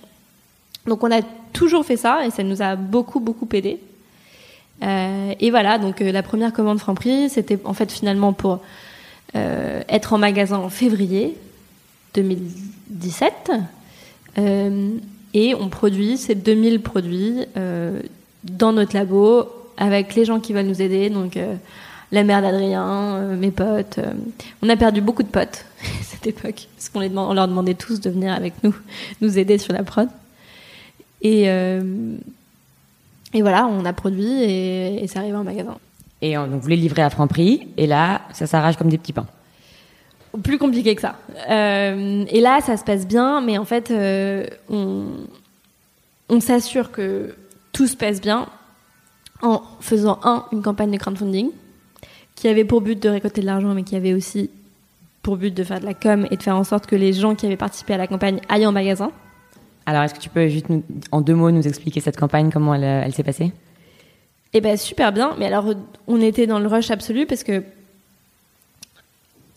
[0.86, 1.22] Donc on a
[1.54, 3.80] toujours fait ça et ça nous a beaucoup beaucoup aidé.
[5.40, 8.60] Et voilà, donc la première commande Franprix, c'était en fait finalement pour
[9.34, 11.36] être en magasin en février
[12.14, 13.52] 2017.
[14.38, 14.90] Euh,
[15.34, 18.02] et on produit ces 2000 produits euh,
[18.44, 19.46] dans notre labo
[19.78, 21.10] avec les gens qui veulent nous aider.
[21.10, 21.56] Donc euh,
[22.12, 24.00] la mère d'Adrien, mes potes.
[24.62, 28.00] on a perdu beaucoup de potes à cette époque parce qu'on on leur demandait tous
[28.00, 28.76] de venir avec nous,
[29.22, 30.08] nous aider sur la prod.
[31.22, 35.78] Et, et voilà, on a produit et, et c'est arrivé en magasin.
[36.24, 39.14] Et euh, donc vous les livrez à Franprix et là ça s'arrache comme des petits
[39.14, 39.28] pains.
[40.42, 41.16] Plus compliqué que ça.
[41.50, 45.06] Euh, et là, ça se passe bien, mais en fait, euh, on,
[46.30, 47.36] on s'assure que
[47.72, 48.48] tout se passe bien
[49.44, 51.50] en faisant, un, une campagne de crowdfunding
[52.36, 54.50] qui avait pour but de récolter de l'argent, mais qui avait aussi
[55.22, 57.36] pour but de faire de la com et de faire en sorte que les gens
[57.36, 59.12] qui avaient participé à la campagne aillent en magasin.
[59.86, 62.74] Alors est-ce que tu peux juste nous- en deux mots nous expliquer cette campagne comment
[62.74, 63.52] elle, elle s'est passée?
[64.54, 65.66] Eh ben super bien, mais alors
[66.08, 67.64] on était dans le rush absolu parce que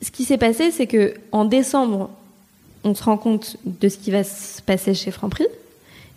[0.03, 2.11] ce qui s'est passé, c'est que en décembre,
[2.85, 5.47] on se rend compte de ce qui va se passer chez Franprix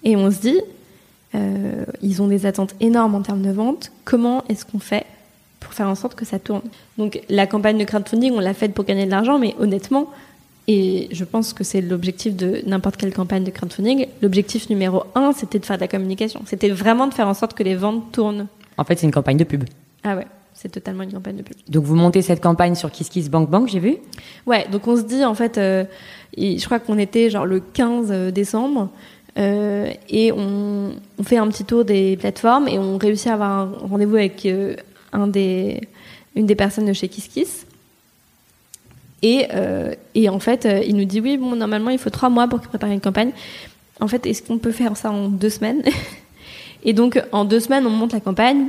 [0.04, 0.60] et on se dit,
[1.36, 3.92] euh, ils ont des attentes énormes en termes de vente.
[4.06, 5.06] Comment est-ce qu'on fait
[5.60, 6.62] pour faire en sorte que ça tourne?
[6.98, 10.10] Donc la campagne de crowdfunding, on l'a faite pour gagner de l'argent, mais honnêtement,
[10.68, 15.32] et je pense que c'est l'objectif de n'importe quelle campagne de crowdfunding, l'objectif numéro un,
[15.32, 16.44] c'était de faire de la communication.
[16.46, 18.48] C'était vraiment de faire en sorte que les ventes tournent.
[18.78, 19.64] En fait c'est une campagne de pub.
[20.04, 20.28] Ah ouais,
[20.62, 21.56] c'est totalement une campagne de pub.
[21.70, 23.96] Donc vous montez cette campagne sur KissKissBankBank j'ai vu?
[24.46, 25.86] Ouais, donc on se dit en fait, euh,
[26.38, 28.90] je crois qu'on était genre le 15 décembre
[29.38, 33.52] euh, et on, on fait un petit tour des plateformes et on réussit à avoir
[33.52, 34.76] un rendez-vous avec euh,
[35.14, 35.80] un des,
[36.36, 37.66] une des personnes de chez KissKiss.
[39.22, 42.30] Et, euh, et en fait, euh, il nous dit oui, bon, normalement, il faut trois
[42.30, 43.32] mois pour préparer une campagne.
[44.02, 45.84] En fait, est-ce qu'on peut faire ça en deux semaines?
[46.84, 48.68] Et donc, en deux semaines, on monte la campagne.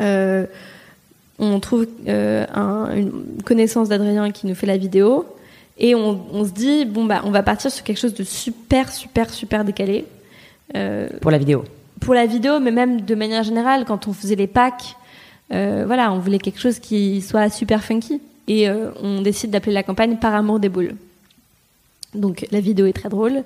[0.00, 0.46] Euh,
[1.38, 5.26] on trouve euh, un, une connaissance d'Adrien qui nous fait la vidéo
[5.78, 8.92] et on, on, se dit bon bah on va partir sur quelque chose de super
[8.92, 10.04] super super décalé.
[10.76, 11.64] Euh, pour la vidéo.
[12.00, 14.96] pour la vidéo mais même de manière générale quand on faisait les packs
[15.52, 18.68] euh, voilà on voulait quelque chose qui soit super funky et
[19.02, 20.96] on décide d'appeler la campagne par amour des boules.
[22.14, 23.42] Donc la vidéo est très drôle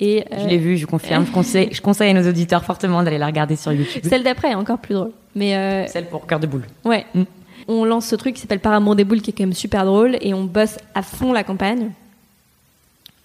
[0.00, 3.18] et je l'ai vue je confirme je conseille je conseille à nos auditeurs fortement d'aller
[3.18, 5.86] la regarder sur YouTube celle d'après est encore plus drôle mais euh...
[5.86, 6.64] celle pour cœur de boule.
[6.84, 7.06] Ouais.
[7.14, 7.22] Mm.
[7.68, 9.84] On lance ce truc qui s'appelle Par amour des boules, qui est quand même super
[9.84, 11.90] drôle, et on bosse à fond la campagne.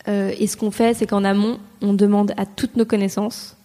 [0.07, 3.57] Euh, et ce qu'on fait, c'est qu'en amont, on demande à toutes nos connaissances.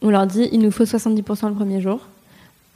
[0.00, 2.06] On leur dit, il nous faut 70% le premier jour.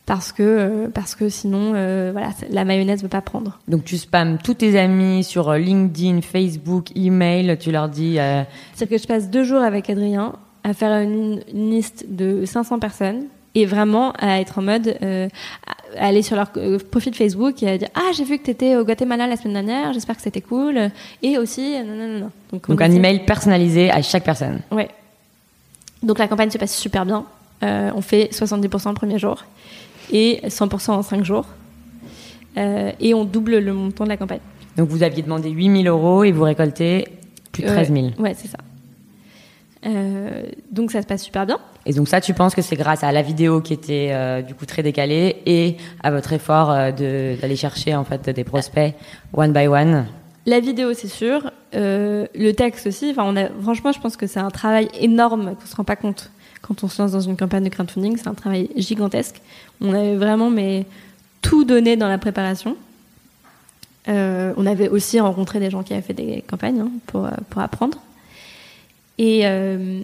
[0.07, 3.59] Parce que, euh, parce que sinon, euh, voilà, la mayonnaise ne veut pas prendre.
[3.69, 8.19] Donc tu spams tous tes amis sur euh, LinkedIn, Facebook, email, tu leur dis.
[8.19, 8.43] Euh,
[8.75, 12.81] C'est-à-dire que je passe deux jours avec Adrien à faire une, une liste de 500
[12.81, 15.29] personnes et vraiment à être en mode euh,
[15.97, 16.51] à aller sur leur
[16.91, 19.55] profil Facebook et à dire ah j'ai vu que tu étais au Guatemala la semaine
[19.55, 20.91] dernière j'espère que c'était cool.
[21.23, 24.61] Et aussi non non non donc, donc un email personnalisé à chaque personne.
[24.71, 24.89] Ouais.
[26.03, 27.25] Donc la campagne se passe super bien.
[27.63, 29.43] On fait 70% le premier jour
[30.13, 31.47] et 100% en 5 jours
[32.57, 34.41] euh, et on double le montant de la campagne
[34.77, 37.09] donc vous aviez demandé 8000 euros et vous récoltez
[37.53, 38.59] plus de 13 000 ouais c'est ça
[39.87, 41.59] euh, donc ça se passe super bien.
[41.87, 44.55] Et donc ça, tu penses que c'est grâce à la vidéo qui était euh, du
[44.55, 48.95] coup très décalée et à votre effort euh, d'aller chercher en fait des prospects
[49.35, 50.07] one by one?
[50.47, 51.51] La vidéo, c'est sûr.
[51.75, 53.11] Euh, le texte aussi.
[53.11, 55.97] Enfin, on a franchement, je pense que c'est un travail énorme qu'on se rend pas
[55.97, 56.31] compte
[56.67, 58.17] quand on se lance dans une campagne de crowdfunding.
[58.17, 59.41] C'est un travail gigantesque.
[59.81, 60.87] On avait vraiment mais
[61.43, 62.77] tout donné dans la préparation.
[64.09, 67.63] Euh, on avait aussi rencontré des gens qui avaient fait des campagnes hein, pour pour
[67.63, 67.99] apprendre.
[69.19, 70.01] Et euh,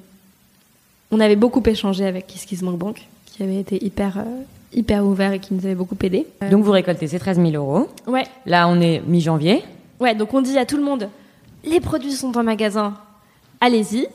[1.11, 4.43] on avait beaucoup échangé avec KissKissBankBank, qui avait été hyper, euh,
[4.73, 6.27] hyper ouvert et qui nous avait beaucoup aidé.
[6.51, 7.89] Donc vous récoltez ces 13 000 euros.
[8.07, 8.25] Ouais.
[8.47, 9.65] Là, on est mi-janvier.
[9.99, 11.09] Ouais, donc on dit à tout le monde,
[11.65, 12.97] les produits sont en magasin,
[13.61, 14.07] allez-y.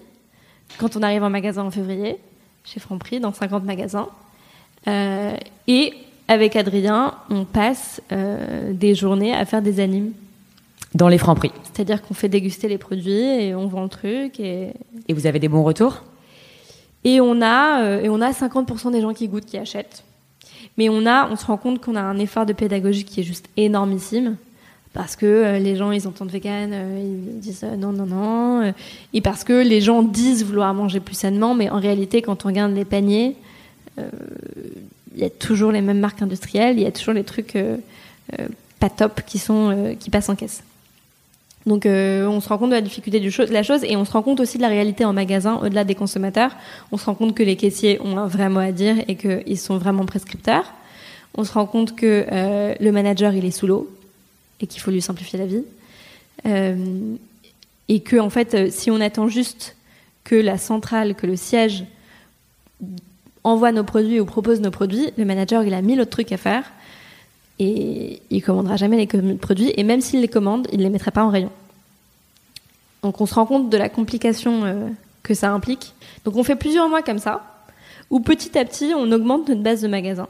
[0.80, 2.18] Quand on arrive en magasin en février,
[2.66, 4.10] chez Franprix, dans 50 magasins.
[4.88, 5.36] Euh,
[5.68, 5.94] et
[6.28, 10.12] avec Adrien, on passe euh, des journées à faire des animes
[10.94, 11.52] dans les francs prix.
[11.64, 14.40] C'est-à-dire qu'on fait déguster les produits et on vend le truc.
[14.40, 14.74] Et,
[15.08, 16.04] et vous avez des bons retours?
[17.04, 20.04] Et on, a, euh, et on a 50% des gens qui goûtent, qui achètent.
[20.78, 23.24] Mais on, a, on se rend compte qu'on a un effort de pédagogie qui est
[23.24, 24.38] juste énormissime.
[24.96, 28.74] Parce que euh, les gens, ils entendent vegan, euh, ils disent euh, non, non, non.
[29.14, 32.48] et parce que les gens disent vouloir manger plus sainement, mais en réalité, quand on
[32.48, 33.36] regarde les paniers,
[33.98, 37.58] il y a toujours les mêmes marques industrielles, il y a toujours les trucs
[38.80, 40.64] pas top qui, sont, qui passent en caisse.
[41.66, 44.22] Donc on se rend compte de la difficulté de la chose et on se rend
[44.22, 46.56] compte aussi de la réalité en magasin au-delà des consommateurs.
[46.92, 49.60] On se rend compte que les caissiers ont un vrai mot à dire et qu'ils
[49.60, 50.74] sont vraiment prescripteurs.
[51.38, 52.26] On se rend compte que
[52.80, 53.90] le manager il est sous l'eau
[54.62, 55.64] et qu'il faut lui simplifier la vie.
[56.46, 57.16] Euh,
[57.88, 59.76] et que en fait, euh, si on attend juste
[60.24, 61.86] que la centrale, que le siège
[63.44, 66.38] envoie nos produits ou propose nos produits, le manager il a mille autres trucs à
[66.38, 66.64] faire
[67.60, 71.24] et il commandera jamais les produits et même s'il les commande, il les mettra pas
[71.24, 71.52] en rayon.
[73.04, 74.90] Donc on se rend compte de la complication euh,
[75.22, 75.94] que ça implique.
[76.26, 77.44] Donc on fait plusieurs mois comme ça,
[78.10, 80.28] où petit à petit on augmente notre base de magasins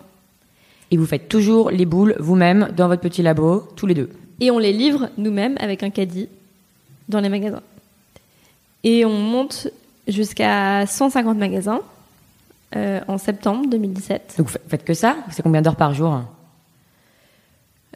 [0.96, 4.10] Et vous faites toujours les boules vous-même dans votre petit labo, tous les deux.
[4.40, 6.30] et on les livre nous-mêmes avec un caddie
[7.10, 7.62] dans les magasins.
[8.86, 9.68] Et on monte
[10.08, 11.82] jusqu'à 150 magasins
[12.78, 14.36] euh, en septembre 2017.
[14.38, 16.22] Donc vous faites que ça C'est combien d'heures par jour?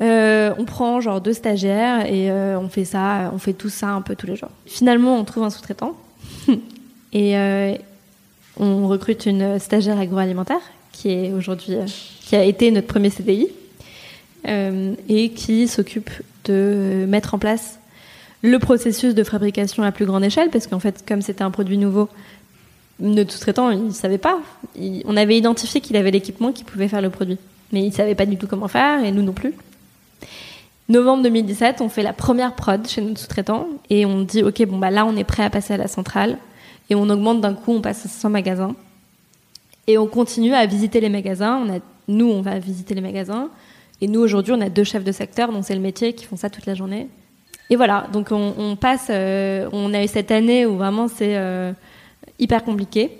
[0.02, 3.92] Euh, on prend genre deux stagiaires et euh, on fait ça, on fait tout ça
[3.92, 4.52] un peu tous les jours.
[4.66, 5.96] Finalement, on trouve un sous-traitant
[7.14, 7.78] et
[8.60, 10.60] on recrute une stagiaire agroalimentaire
[11.00, 11.86] qui est aujourd'hui, euh,
[12.22, 13.48] qui a été notre premier CDI
[14.48, 16.10] euh, et qui s'occupe
[16.44, 17.80] de mettre en place
[18.42, 21.78] le processus de fabrication à plus grande échelle parce qu'en fait, comme c'était un produit
[21.78, 22.10] nouveau,
[23.00, 24.40] notre sous-traitant, il savait pas.
[25.06, 27.38] On avait identifié qu'il avait l'équipement qui pouvait faire le produit,
[27.72, 29.54] mais il savait pas du tout comment faire et nous non plus.
[30.90, 34.80] Novembre 2017, on fait la première prod chez notre sous-traitant et on dit ok bon
[34.80, 36.38] bah là on est prêt à passer à la centrale
[36.90, 38.76] et on augmente d'un coup, on passe à 100 magasins
[39.90, 41.66] et on continue à visiter les magasins.
[42.08, 43.50] Nous on va visiter les magasins
[44.02, 46.38] et nous aujourd'hui on a deux chefs de secteur donc c'est le métier qui font
[46.38, 47.08] ça toute la journée.
[47.72, 51.74] Et voilà donc on, passe, euh, on a eu cette année où vraiment c'est euh,
[52.38, 53.18] hyper compliqué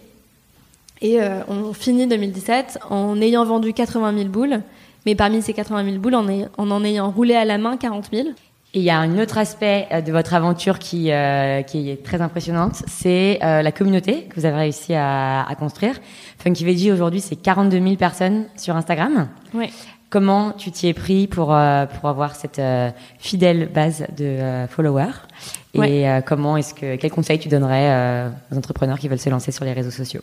[1.02, 4.62] et euh, on finit 2017 en ayant vendu 80 000 boules
[5.08, 6.28] mais parmi ces 80 000 boules, en
[6.58, 8.28] en ayant roulé à la main 40 000.
[8.74, 12.04] Et il y a un autre aspect euh, de votre aventure qui, euh, qui est
[12.04, 15.96] très impressionnante, c'est euh, la communauté que vous avez réussi à, à construire.
[16.38, 19.28] Funky Veggie aujourd'hui, c'est 42 000 personnes sur Instagram.
[19.56, 19.70] Ouais.
[20.10, 24.68] Comment tu t'y es pris pour, euh, pour avoir cette euh, fidèle base de euh,
[24.68, 25.14] followers?
[25.76, 29.64] Et comment est-ce que quels conseils tu donnerais aux entrepreneurs qui veulent se lancer sur
[29.66, 30.22] les réseaux sociaux?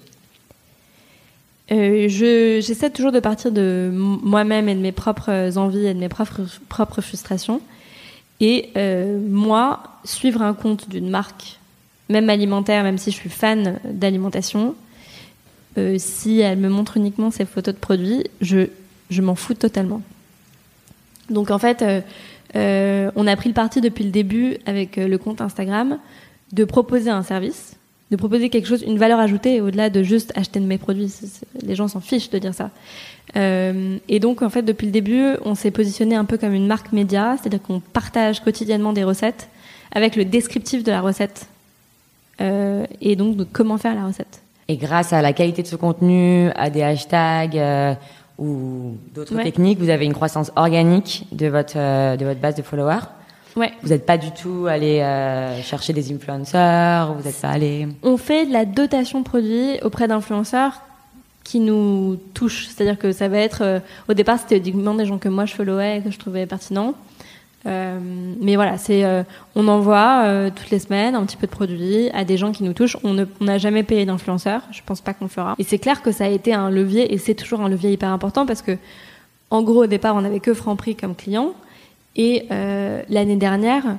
[1.71, 6.41] J'essaie toujours de partir de moi-même et de mes propres envies et de mes propres,
[6.69, 7.61] propres frustrations.
[8.41, 11.59] Et moi, suivre un compte d'une marque,
[12.09, 14.75] même alimentaire, même si je suis fan d'alimentation,
[15.97, 18.69] si elle me montre uniquement ses photos de produits, je
[19.11, 20.03] je m'en fous totalement.
[21.31, 22.01] Donc en fait, euh,
[22.55, 25.99] euh, on a pris le parti depuis le début avec euh, le compte Instagram
[26.53, 27.76] de proposer un service,
[28.11, 31.13] de proposer quelque chose, une valeur ajoutée au-delà de juste acheter de mes produits.
[31.63, 32.71] les gens s'en fichent de dire ça.
[33.35, 36.93] et donc en fait, depuis le début, on s'est positionné un peu comme une marque
[36.93, 39.49] média, c'est-à-dire qu'on partage quotidiennement des recettes
[39.93, 41.49] avec le descriptif de la recette
[42.39, 44.41] et donc de comment faire la recette.
[44.69, 47.57] Et grâce à la qualité de ce contenu, à des hashtags
[48.39, 52.63] ou d'autres techniques, vous avez une croissance organique de votre, euh, de votre base de
[52.63, 53.07] followers.
[53.57, 53.73] Ouais.
[53.83, 57.89] Vous n'êtes pas du tout allé euh, chercher des influenceurs, vous n'êtes pas allé.
[58.03, 60.83] On fait de la dotation produit auprès d'influenceurs
[61.43, 62.67] qui nous touchent.
[62.67, 65.55] C'est-à-dire que ça va être, euh, au départ, c'était uniquement des gens que moi je
[65.55, 66.95] followais et que je trouvais pertinents.
[67.67, 67.99] Euh,
[68.41, 69.25] mais voilà, c'est euh,
[69.57, 72.63] on envoie euh, toutes les semaines un petit peu de produits à des gens qui
[72.63, 72.97] nous touchent.
[73.03, 75.55] On n'a jamais payé d'influenceurs, je pense pas qu'on le fera.
[75.59, 78.11] Et c'est clair que ça a été un levier et c'est toujours un levier hyper
[78.11, 78.79] important parce que
[79.51, 81.55] en gros au départ on avait que Franprix comme client
[82.17, 82.47] et
[83.09, 83.97] l'année dernière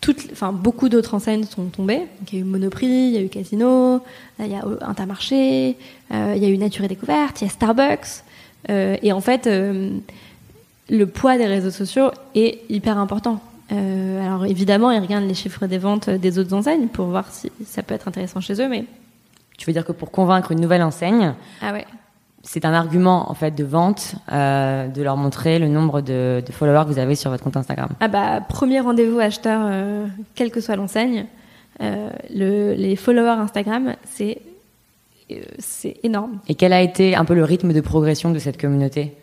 [0.00, 1.98] toutes, enfin beaucoup d'autres enseignes sont tombées.
[1.98, 4.00] Donc, il y a eu Monoprix, il y a eu Casino,
[4.38, 5.76] il y a Intermarché,
[6.10, 8.22] il y a eu Nature et Découverte, il y a Starbucks.
[8.68, 9.48] et en fait
[10.90, 13.40] le poids des réseaux sociaux est hyper important.
[13.72, 17.50] Euh, alors évidemment, ils regardent les chiffres des ventes des autres enseignes pour voir si
[17.64, 18.84] ça peut être intéressant chez eux, mais
[19.56, 21.86] tu veux dire que pour convaincre une nouvelle enseigne, ah ouais.
[22.42, 26.84] C'est un argument en fait de vente euh, de leur montrer le nombre de, followers
[26.86, 27.90] que vous avez sur votre compte Instagram.
[28.00, 31.26] Ah bah premier rendez-vous acheteur, euh, quelle que soit l'enseigne,
[31.80, 34.42] le, les followers Instagram, c'est
[35.58, 36.38] c'est énorme.
[36.48, 39.14] Et quel a été un peu le rythme de progression de cette communauté?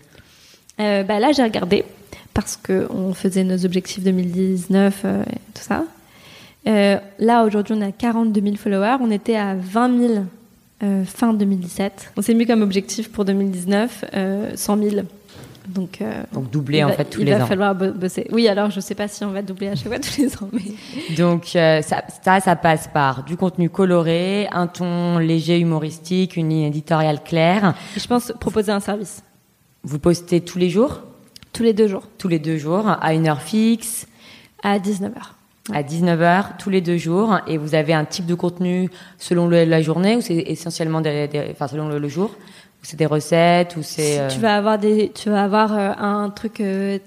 [0.80, 1.84] Euh, bah Là, j'ai regardé
[2.34, 5.84] parce qu'on faisait nos objectifs 2019 euh, et tout ça.
[6.68, 8.98] Euh, là, aujourd'hui, on a 42 000 followers.
[9.02, 10.14] On était à 20 000
[10.84, 12.14] euh, fin 2017.
[12.18, 14.06] On s'est mis comme objectif pour 2019
[14.56, 14.96] 100 000.
[15.68, 16.00] Donc,
[16.32, 17.36] Donc doubler en fait tous les ans.
[17.36, 18.28] Il va falloir bosser.
[18.32, 20.50] Oui, alors je sais pas si on va doubler à chaque fois tous les ans.
[20.54, 21.16] Mais...
[21.16, 26.64] Donc ça, ça, ça, passe par du contenu coloré, un ton léger humoristique, une ligne
[26.64, 27.74] éditoriale claire.
[27.98, 29.24] je pense proposer un service.
[29.84, 31.02] Vous postez tous les jours?
[31.54, 32.04] Tous les deux jours.
[32.18, 34.08] Tous les deux jours, à une heure fixe?
[34.64, 35.37] À 19h.
[35.74, 37.40] À 19h, tous les deux jours.
[37.48, 41.68] Et vous avez un type de contenu selon la journée ou c'est essentiellement des, enfin,
[41.68, 42.32] selon le, jour?
[42.84, 44.20] C'est des recettes ou c'est...
[44.20, 47.00] Euh, tu vas avoir, des, tu vas avoir euh, un truc euh,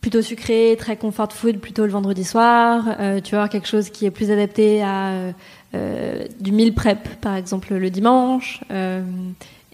[0.00, 2.84] plutôt sucré, très comfort food plutôt le vendredi soir.
[3.22, 5.32] tu vas avoir quelque chose qui est plus adapté à
[6.40, 8.60] du meal prep, par exemple, le dimanche.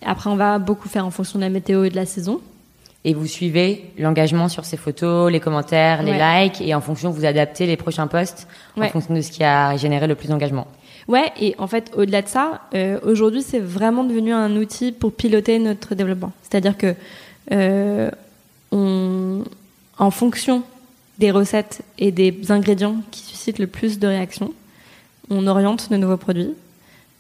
[0.03, 2.41] Après, on va beaucoup faire en fonction de la météo et de la saison.
[3.05, 7.25] Et vous suivez l'engagement sur ces photos, les commentaires, les likes, et en fonction, vous
[7.25, 10.67] adaptez les prochains posts en fonction de ce qui a généré le plus d'engagement.
[11.09, 15.13] Ouais, et en fait, au-delà de ça, euh, aujourd'hui, c'est vraiment devenu un outil pour
[15.13, 16.33] piloter notre développement.
[16.43, 16.95] C'est-à-dire que,
[17.53, 18.11] euh,
[18.71, 19.45] on,
[19.99, 20.63] en fonction
[21.19, 24.53] des recettes et des ingrédients qui suscitent le plus de réactions,
[25.31, 26.55] on oriente nos nouveaux produits.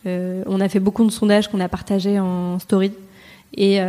[0.06, 2.92] Euh, on a fait beaucoup de sondages qu'on a partagés en story.
[3.56, 3.80] Et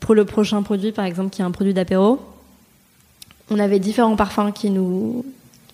[0.00, 2.18] pour le prochain produit, par exemple, qui est un produit d'apéro,
[3.50, 5.24] on avait différents parfums qui nous,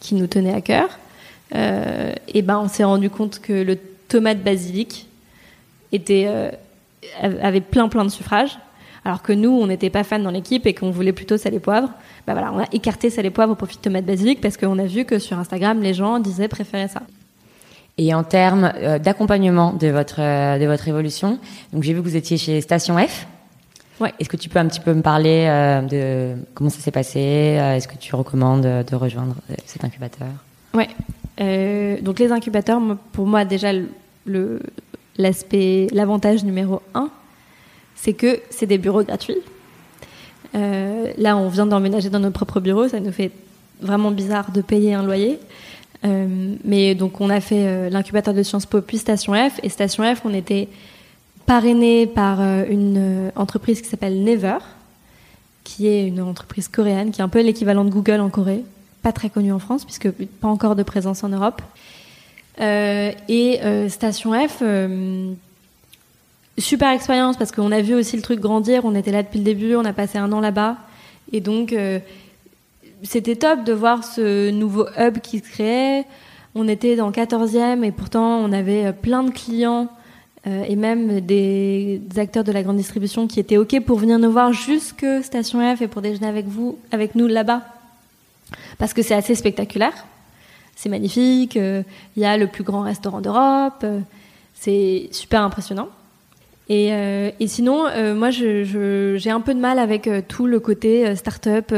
[0.01, 0.89] qui nous tenaient à cœur.
[1.55, 5.07] Euh, et ben, on s'est rendu compte que le tomate basilic
[5.93, 6.29] était,
[7.23, 8.59] avait plein plein de suffrages.
[9.07, 11.91] Alors que nous, on n'était pas fans dans l'équipe et qu'on voulait plutôt salé poivre.
[12.27, 14.85] Bah voilà, on a écarté salé poivre au profit de tomate basilic parce qu'on a
[14.85, 17.03] vu que sur Instagram, les gens disaient préférer ça.
[17.99, 21.39] Et en termes euh, d'accompagnement de votre euh, de votre évolution,
[21.73, 23.29] donc j'ai vu que vous étiez chez Station F.
[24.01, 24.13] Ouais.
[24.19, 27.21] Est-ce que tu peux un petit peu me parler euh, de comment ça s'est passé
[27.21, 30.29] Est-ce que tu recommandes de rejoindre cet incubateur?
[30.75, 30.88] Ouais.
[31.40, 32.81] Euh, donc les incubateurs,
[33.13, 33.73] pour moi déjà
[34.25, 34.61] le
[35.19, 37.09] l'aspect, l'avantage numéro un,
[37.94, 39.38] c'est que c'est des bureaux gratuits.
[40.55, 43.31] Euh, là, on vient d'emménager dans nos propres bureaux, ça nous fait
[43.81, 45.38] vraiment bizarre de payer un loyer.
[46.05, 49.59] Euh, mais donc on a fait euh, l'incubateur de Sciences Po puis Station F.
[49.63, 50.69] Et Station F, on était
[51.47, 54.59] parrainé par euh, une entreprise qui s'appelle Never,
[55.65, 58.65] qui est une entreprise coréenne, qui est un peu l'équivalent de Google en Corée,
[59.03, 61.63] pas très connue en France puisque pas encore de présence en Europe.
[62.59, 64.63] et Station F
[66.59, 68.85] super expérience parce qu'on a vu aussi le truc grandir.
[68.85, 70.77] On était là depuis le début, on a passé un an là-bas.
[71.33, 71.99] Et donc, euh,
[73.03, 76.05] c'était top de voir ce nouveau hub qui se créait.
[76.55, 79.88] On était dans le 14e et pourtant on avait plein de clients
[80.47, 84.31] euh, et même des, acteurs de la grande distribution qui étaient OK pour venir nous
[84.31, 87.63] voir jusque Station F et pour déjeuner avec vous, avec nous là-bas.
[88.79, 90.07] Parce que c'est assez spectaculaire.
[90.77, 91.57] C'est magnifique.
[91.57, 91.83] Euh,
[92.17, 93.85] il y a le plus grand restaurant d'Europe.
[94.55, 95.88] c'est super impressionnant.
[96.69, 100.59] Et, euh, et sinon, euh, moi, j'ai un peu de mal avec euh, tout le
[100.59, 101.73] côté start-up,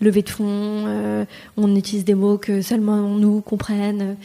[0.00, 1.26] levée de fonds.
[1.56, 4.16] on utilise des mots que seulement nous comprennent.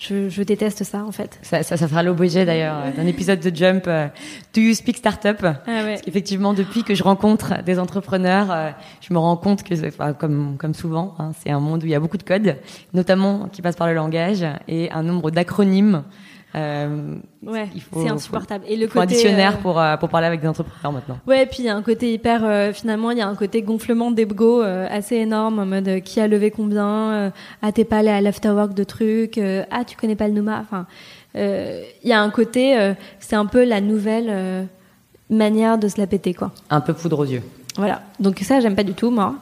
[0.00, 1.38] Je, je, déteste ça en fait.
[1.42, 3.84] Ça, ça, ça fera l'objet d'ailleurs d'un épisode de Jump.
[3.84, 5.44] Do you speak startup?
[5.44, 5.84] Ah ouais.
[5.92, 10.56] Parce qu'effectivement, depuis que je rencontre des entrepreneurs, je me rends compte que, enfin, comme,
[10.58, 12.56] comme souvent, hein, c'est un monde où il y a beaucoup de codes,
[12.94, 16.02] notamment qui passe par le langage et un nombre d'acronymes
[16.56, 18.64] euh, ouais, c'est insupportable.
[18.66, 21.18] et le côté, un dictionnaire euh, pour euh, pour parler avec des entrepreneurs maintenant.
[21.26, 23.36] Ouais, et puis il y a un côté hyper euh, finalement il y a un
[23.36, 27.32] côté gonflement d'ego assez énorme en mode qui a levé combien,
[27.62, 29.38] ah t'es pas allé à l'afterwork de trucs,
[29.70, 30.86] ah tu connais pas le Numa, enfin
[31.34, 34.68] il y a un côté c'est un peu la nouvelle
[35.28, 36.50] manière de se la péter quoi.
[36.68, 37.42] Un peu poudre aux yeux.
[37.76, 39.36] Voilà, donc ça j'aime pas du tout moi.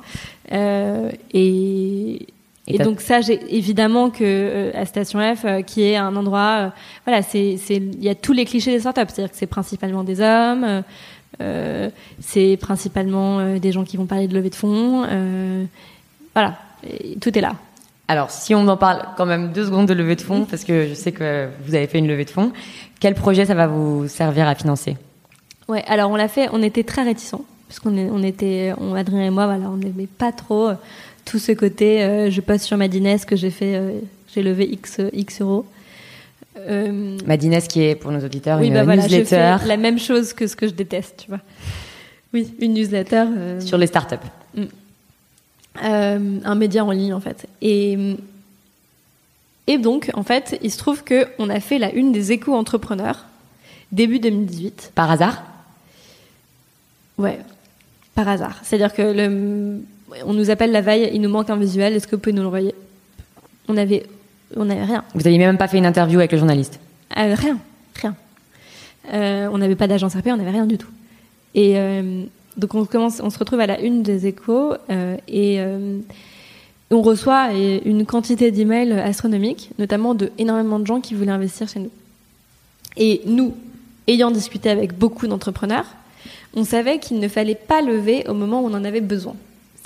[0.52, 2.26] et
[2.68, 6.56] et, donc ça, j'ai évidemment que euh, à Station F, euh, qui est un endroit,
[6.58, 6.68] euh,
[7.06, 10.04] voilà, c'est, c'est, il y a tous les clichés des startups, c'est-à-dire que c'est principalement
[10.04, 10.82] des hommes,
[12.20, 15.06] c'est principalement des gens qui vont parler de levée de fonds,
[16.34, 16.58] voilà,
[17.20, 17.54] tout est là.
[18.08, 20.88] Alors, si on en parle quand même deux secondes de levée de fonds, parce que
[20.88, 22.52] je sais que vous avez fait une levée de fonds,
[23.00, 24.96] quel projet ça va vous servir à financer?
[25.68, 29.26] Ouais, alors on l'a fait, on était très réticents, parce qu'on on était, on, Adrien
[29.26, 30.70] et moi, voilà, on n'aimait pas trop
[31.28, 34.00] tout ce côté, euh, je poste sur Madines que j'ai fait, euh,
[34.34, 35.66] j'ai levé X, X euros.
[36.56, 39.56] Euh, Madines qui est pour nos auditeurs une bah newsletter.
[39.66, 41.40] la même chose que ce que je déteste, tu vois.
[42.32, 43.26] Oui, une newsletter.
[43.60, 44.16] sur les startups.
[44.54, 44.64] Mm.
[46.44, 47.46] un média en ligne en fait.
[47.62, 47.96] Et,
[49.66, 53.26] et donc, en fait, il se trouve qu'on a fait la une des échos entrepreneurs
[53.92, 54.92] début 2018.
[54.94, 55.44] Par hasard?
[57.18, 57.38] Ouais,
[58.14, 58.58] par hasard.
[58.62, 59.80] C'est-à-dire que le,
[60.24, 62.42] on nous appelle la veille, il nous manque un visuel, est-ce que vous pouvez nous
[62.42, 62.74] l'envoyer
[63.68, 64.06] On avait,
[64.56, 65.04] on n'avait rien.
[65.14, 66.80] Vous n'aviez même pas fait une interview avec le journaliste?
[67.16, 67.58] Euh, Rien,
[67.96, 68.14] rien.
[69.12, 70.90] Euh, on n'avait pas d'agence RP, on n'avait rien du tout.
[71.54, 72.24] Et euh,
[72.56, 74.74] donc on commence, on se retrouve à la une des échos
[75.28, 75.60] et
[76.90, 81.80] on reçoit une quantité d'emails astronomiques, notamment de énormément de gens qui voulaient investir chez
[81.80, 81.90] nous.
[82.96, 83.54] Et nous,
[84.06, 85.86] ayant discuté avec beaucoup d'entrepreneurs,
[86.54, 89.36] on savait qu'il ne fallait pas lever au moment où on en avait besoin.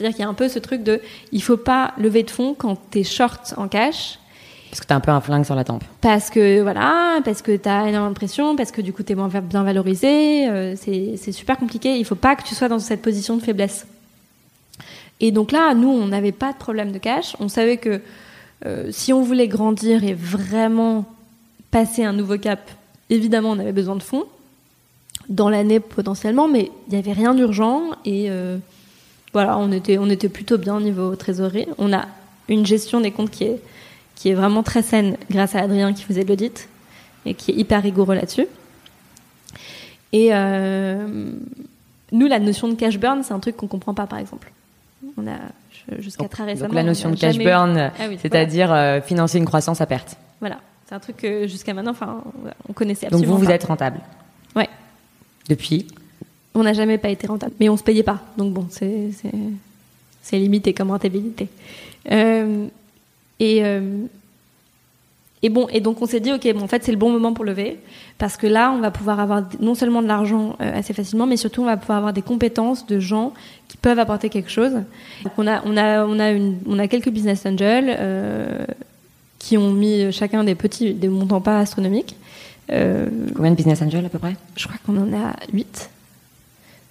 [0.03, 1.01] C'est-à-dire qu'il y a un peu ce truc de
[1.31, 4.19] il faut pas lever de fonds quand tu es short en cash.
[4.69, 5.85] Parce que tu as un peu un flingue sur la tempe.
[6.01, 9.13] Parce que voilà, parce que tu as énormément de pression, parce que du coup tu
[9.13, 12.81] es moins bien valorisé, euh, c'est super compliqué, il faut pas que tu sois dans
[12.81, 13.87] cette position de faiblesse.
[15.21, 18.01] Et donc là, nous, on n'avait pas de problème de cash, on savait que
[18.67, 21.05] euh, si on voulait grandir et vraiment
[21.71, 22.73] passer un nouveau cap,
[23.09, 24.25] évidemment, on avait besoin de fonds
[25.29, 28.59] dans l'année potentiellement, mais il n'y avait rien d'urgent et euh,
[29.33, 31.67] voilà, on était, on était plutôt bien au niveau trésorerie.
[31.79, 32.07] On a
[32.49, 33.61] une gestion des comptes qui est,
[34.15, 36.69] qui est vraiment très saine grâce à Adrien qui faisait de l'audit
[37.25, 38.47] et qui est hyper rigoureux là-dessus.
[40.13, 41.33] Et euh,
[42.13, 44.53] nous, la notion de cash burn, c'est un truc qu'on comprend pas, par exemple.
[45.17, 45.37] On a
[45.99, 46.69] jusqu'à très récemment.
[46.69, 50.17] Donc la notion de cash burn, ah c'est-à-dire euh, financer une croissance à perte.
[50.41, 52.23] Voilà, c'est un truc que jusqu'à maintenant, enfin,
[52.69, 54.01] on connaissait absolument Donc vous, vous êtes rentable.
[54.55, 54.69] Ouais.
[55.49, 55.87] Depuis
[56.55, 58.21] on n'a jamais pas été rentable, mais on se payait pas.
[58.37, 61.49] Donc bon, c'est limité comme rentabilité.
[62.11, 62.67] Euh,
[63.41, 64.07] et euh,
[65.45, 67.33] et bon, et donc on s'est dit, ok, bon, en fait, c'est le bon moment
[67.33, 67.79] pour lever,
[68.17, 71.37] parce que là, on va pouvoir avoir non seulement de l'argent euh, assez facilement, mais
[71.37, 73.33] surtout, on va pouvoir avoir des compétences de gens
[73.67, 74.73] qui peuvent apporter quelque chose.
[75.25, 78.65] Donc on a, on a, on a une, on a quelques business angels euh,
[79.41, 82.17] qui ont mis chacun des petits, des montants pas astronomiques.
[82.69, 84.37] Combien de business angels à peu près?
[84.57, 85.91] Je crois qu'on en a 8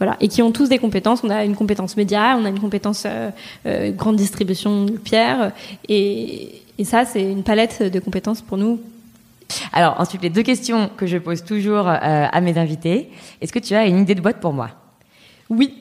[0.02, 1.24] voilà, et qui ont tous des compétences.
[1.24, 3.30] On a une compétence média, on a une compétence euh,
[3.68, 5.52] euh, grande distribution pierre,
[5.88, 8.82] et, et ça, c'est une palette de compétences pour nous.
[9.72, 13.10] Alors ensuite, les deux questions que je pose toujours euh, à mes invités.
[13.42, 14.72] Est-ce que tu as une idée de boîte pour moi?
[15.52, 15.76] Oui.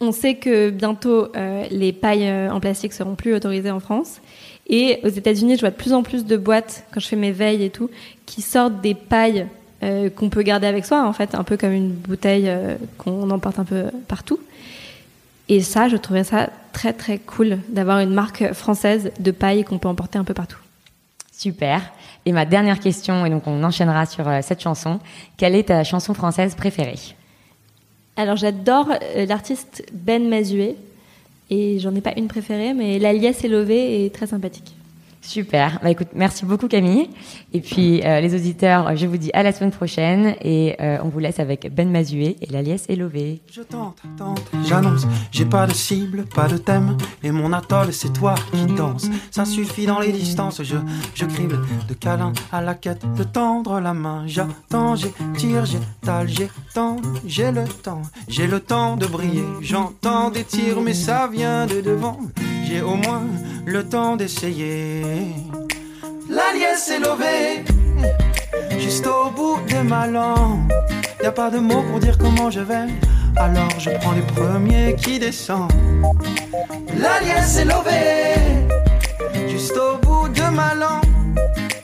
[0.00, 1.28] On sait que bientôt
[1.70, 4.20] les pailles en plastique seront plus autorisées en France.
[4.66, 7.32] Et aux États-Unis, je vois de plus en plus de boîtes, quand je fais mes
[7.32, 7.88] veilles et tout,
[8.26, 9.46] qui sortent des pailles
[9.82, 13.30] euh, qu'on peut garder avec soi, en fait, un peu comme une bouteille euh, qu'on
[13.30, 14.40] emporte un peu partout.
[15.48, 19.78] Et ça, je trouvais ça très très cool d'avoir une marque française de paille qu'on
[19.78, 20.58] peut emporter un peu partout.
[21.32, 21.82] Super.
[22.24, 24.98] Et ma dernière question, et donc on enchaînera sur euh, cette chanson.
[25.36, 26.98] Quelle est ta chanson française préférée?
[28.16, 28.88] Alors j'adore
[29.28, 30.76] l'artiste Ben Mazué.
[31.50, 34.74] Et j'en ai pas une préférée, mais La liesse élevée est très sympathique.
[35.20, 35.80] Super.
[35.82, 37.10] Bah écoute, merci beaucoup Camille.
[37.52, 41.08] Et puis euh, les auditeurs, je vous dis à la semaine prochaine et euh, on
[41.08, 43.40] vous laisse avec Ben Mazué et l'alias Élové.
[43.50, 48.12] Je tente, tente, j'annonce, j'ai pas de cible, pas de thème et mon atoll c'est
[48.12, 49.08] toi qui danse.
[49.30, 50.76] Ça suffit dans les distances, je
[51.14, 51.58] je crible
[51.88, 54.24] de câlin à la quête de tendre la main.
[54.26, 56.28] J'attends, j'étire, j'étale,
[57.26, 59.44] j'ai le temps, j'ai le temps de briller.
[59.62, 62.18] J'entends des tirs mais ça vient de devant.
[62.66, 63.22] J'ai au moins
[63.64, 65.02] le temps d'essayer.
[66.28, 67.64] La liesse est levée,
[68.78, 70.70] juste au bout de ma langue.
[71.22, 72.88] Y a pas de mots pour dire comment je vais,
[73.36, 75.72] alors je prends les premiers qui descendent.
[76.98, 78.68] La liesse est levée,
[79.48, 81.04] juste au bout de ma langue.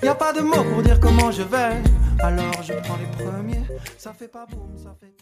[0.03, 1.81] Y a pas de mots pour dire comment je vais,
[2.21, 3.63] alors je prends les premiers.
[3.99, 5.15] Ça fait pas boum, ça fait.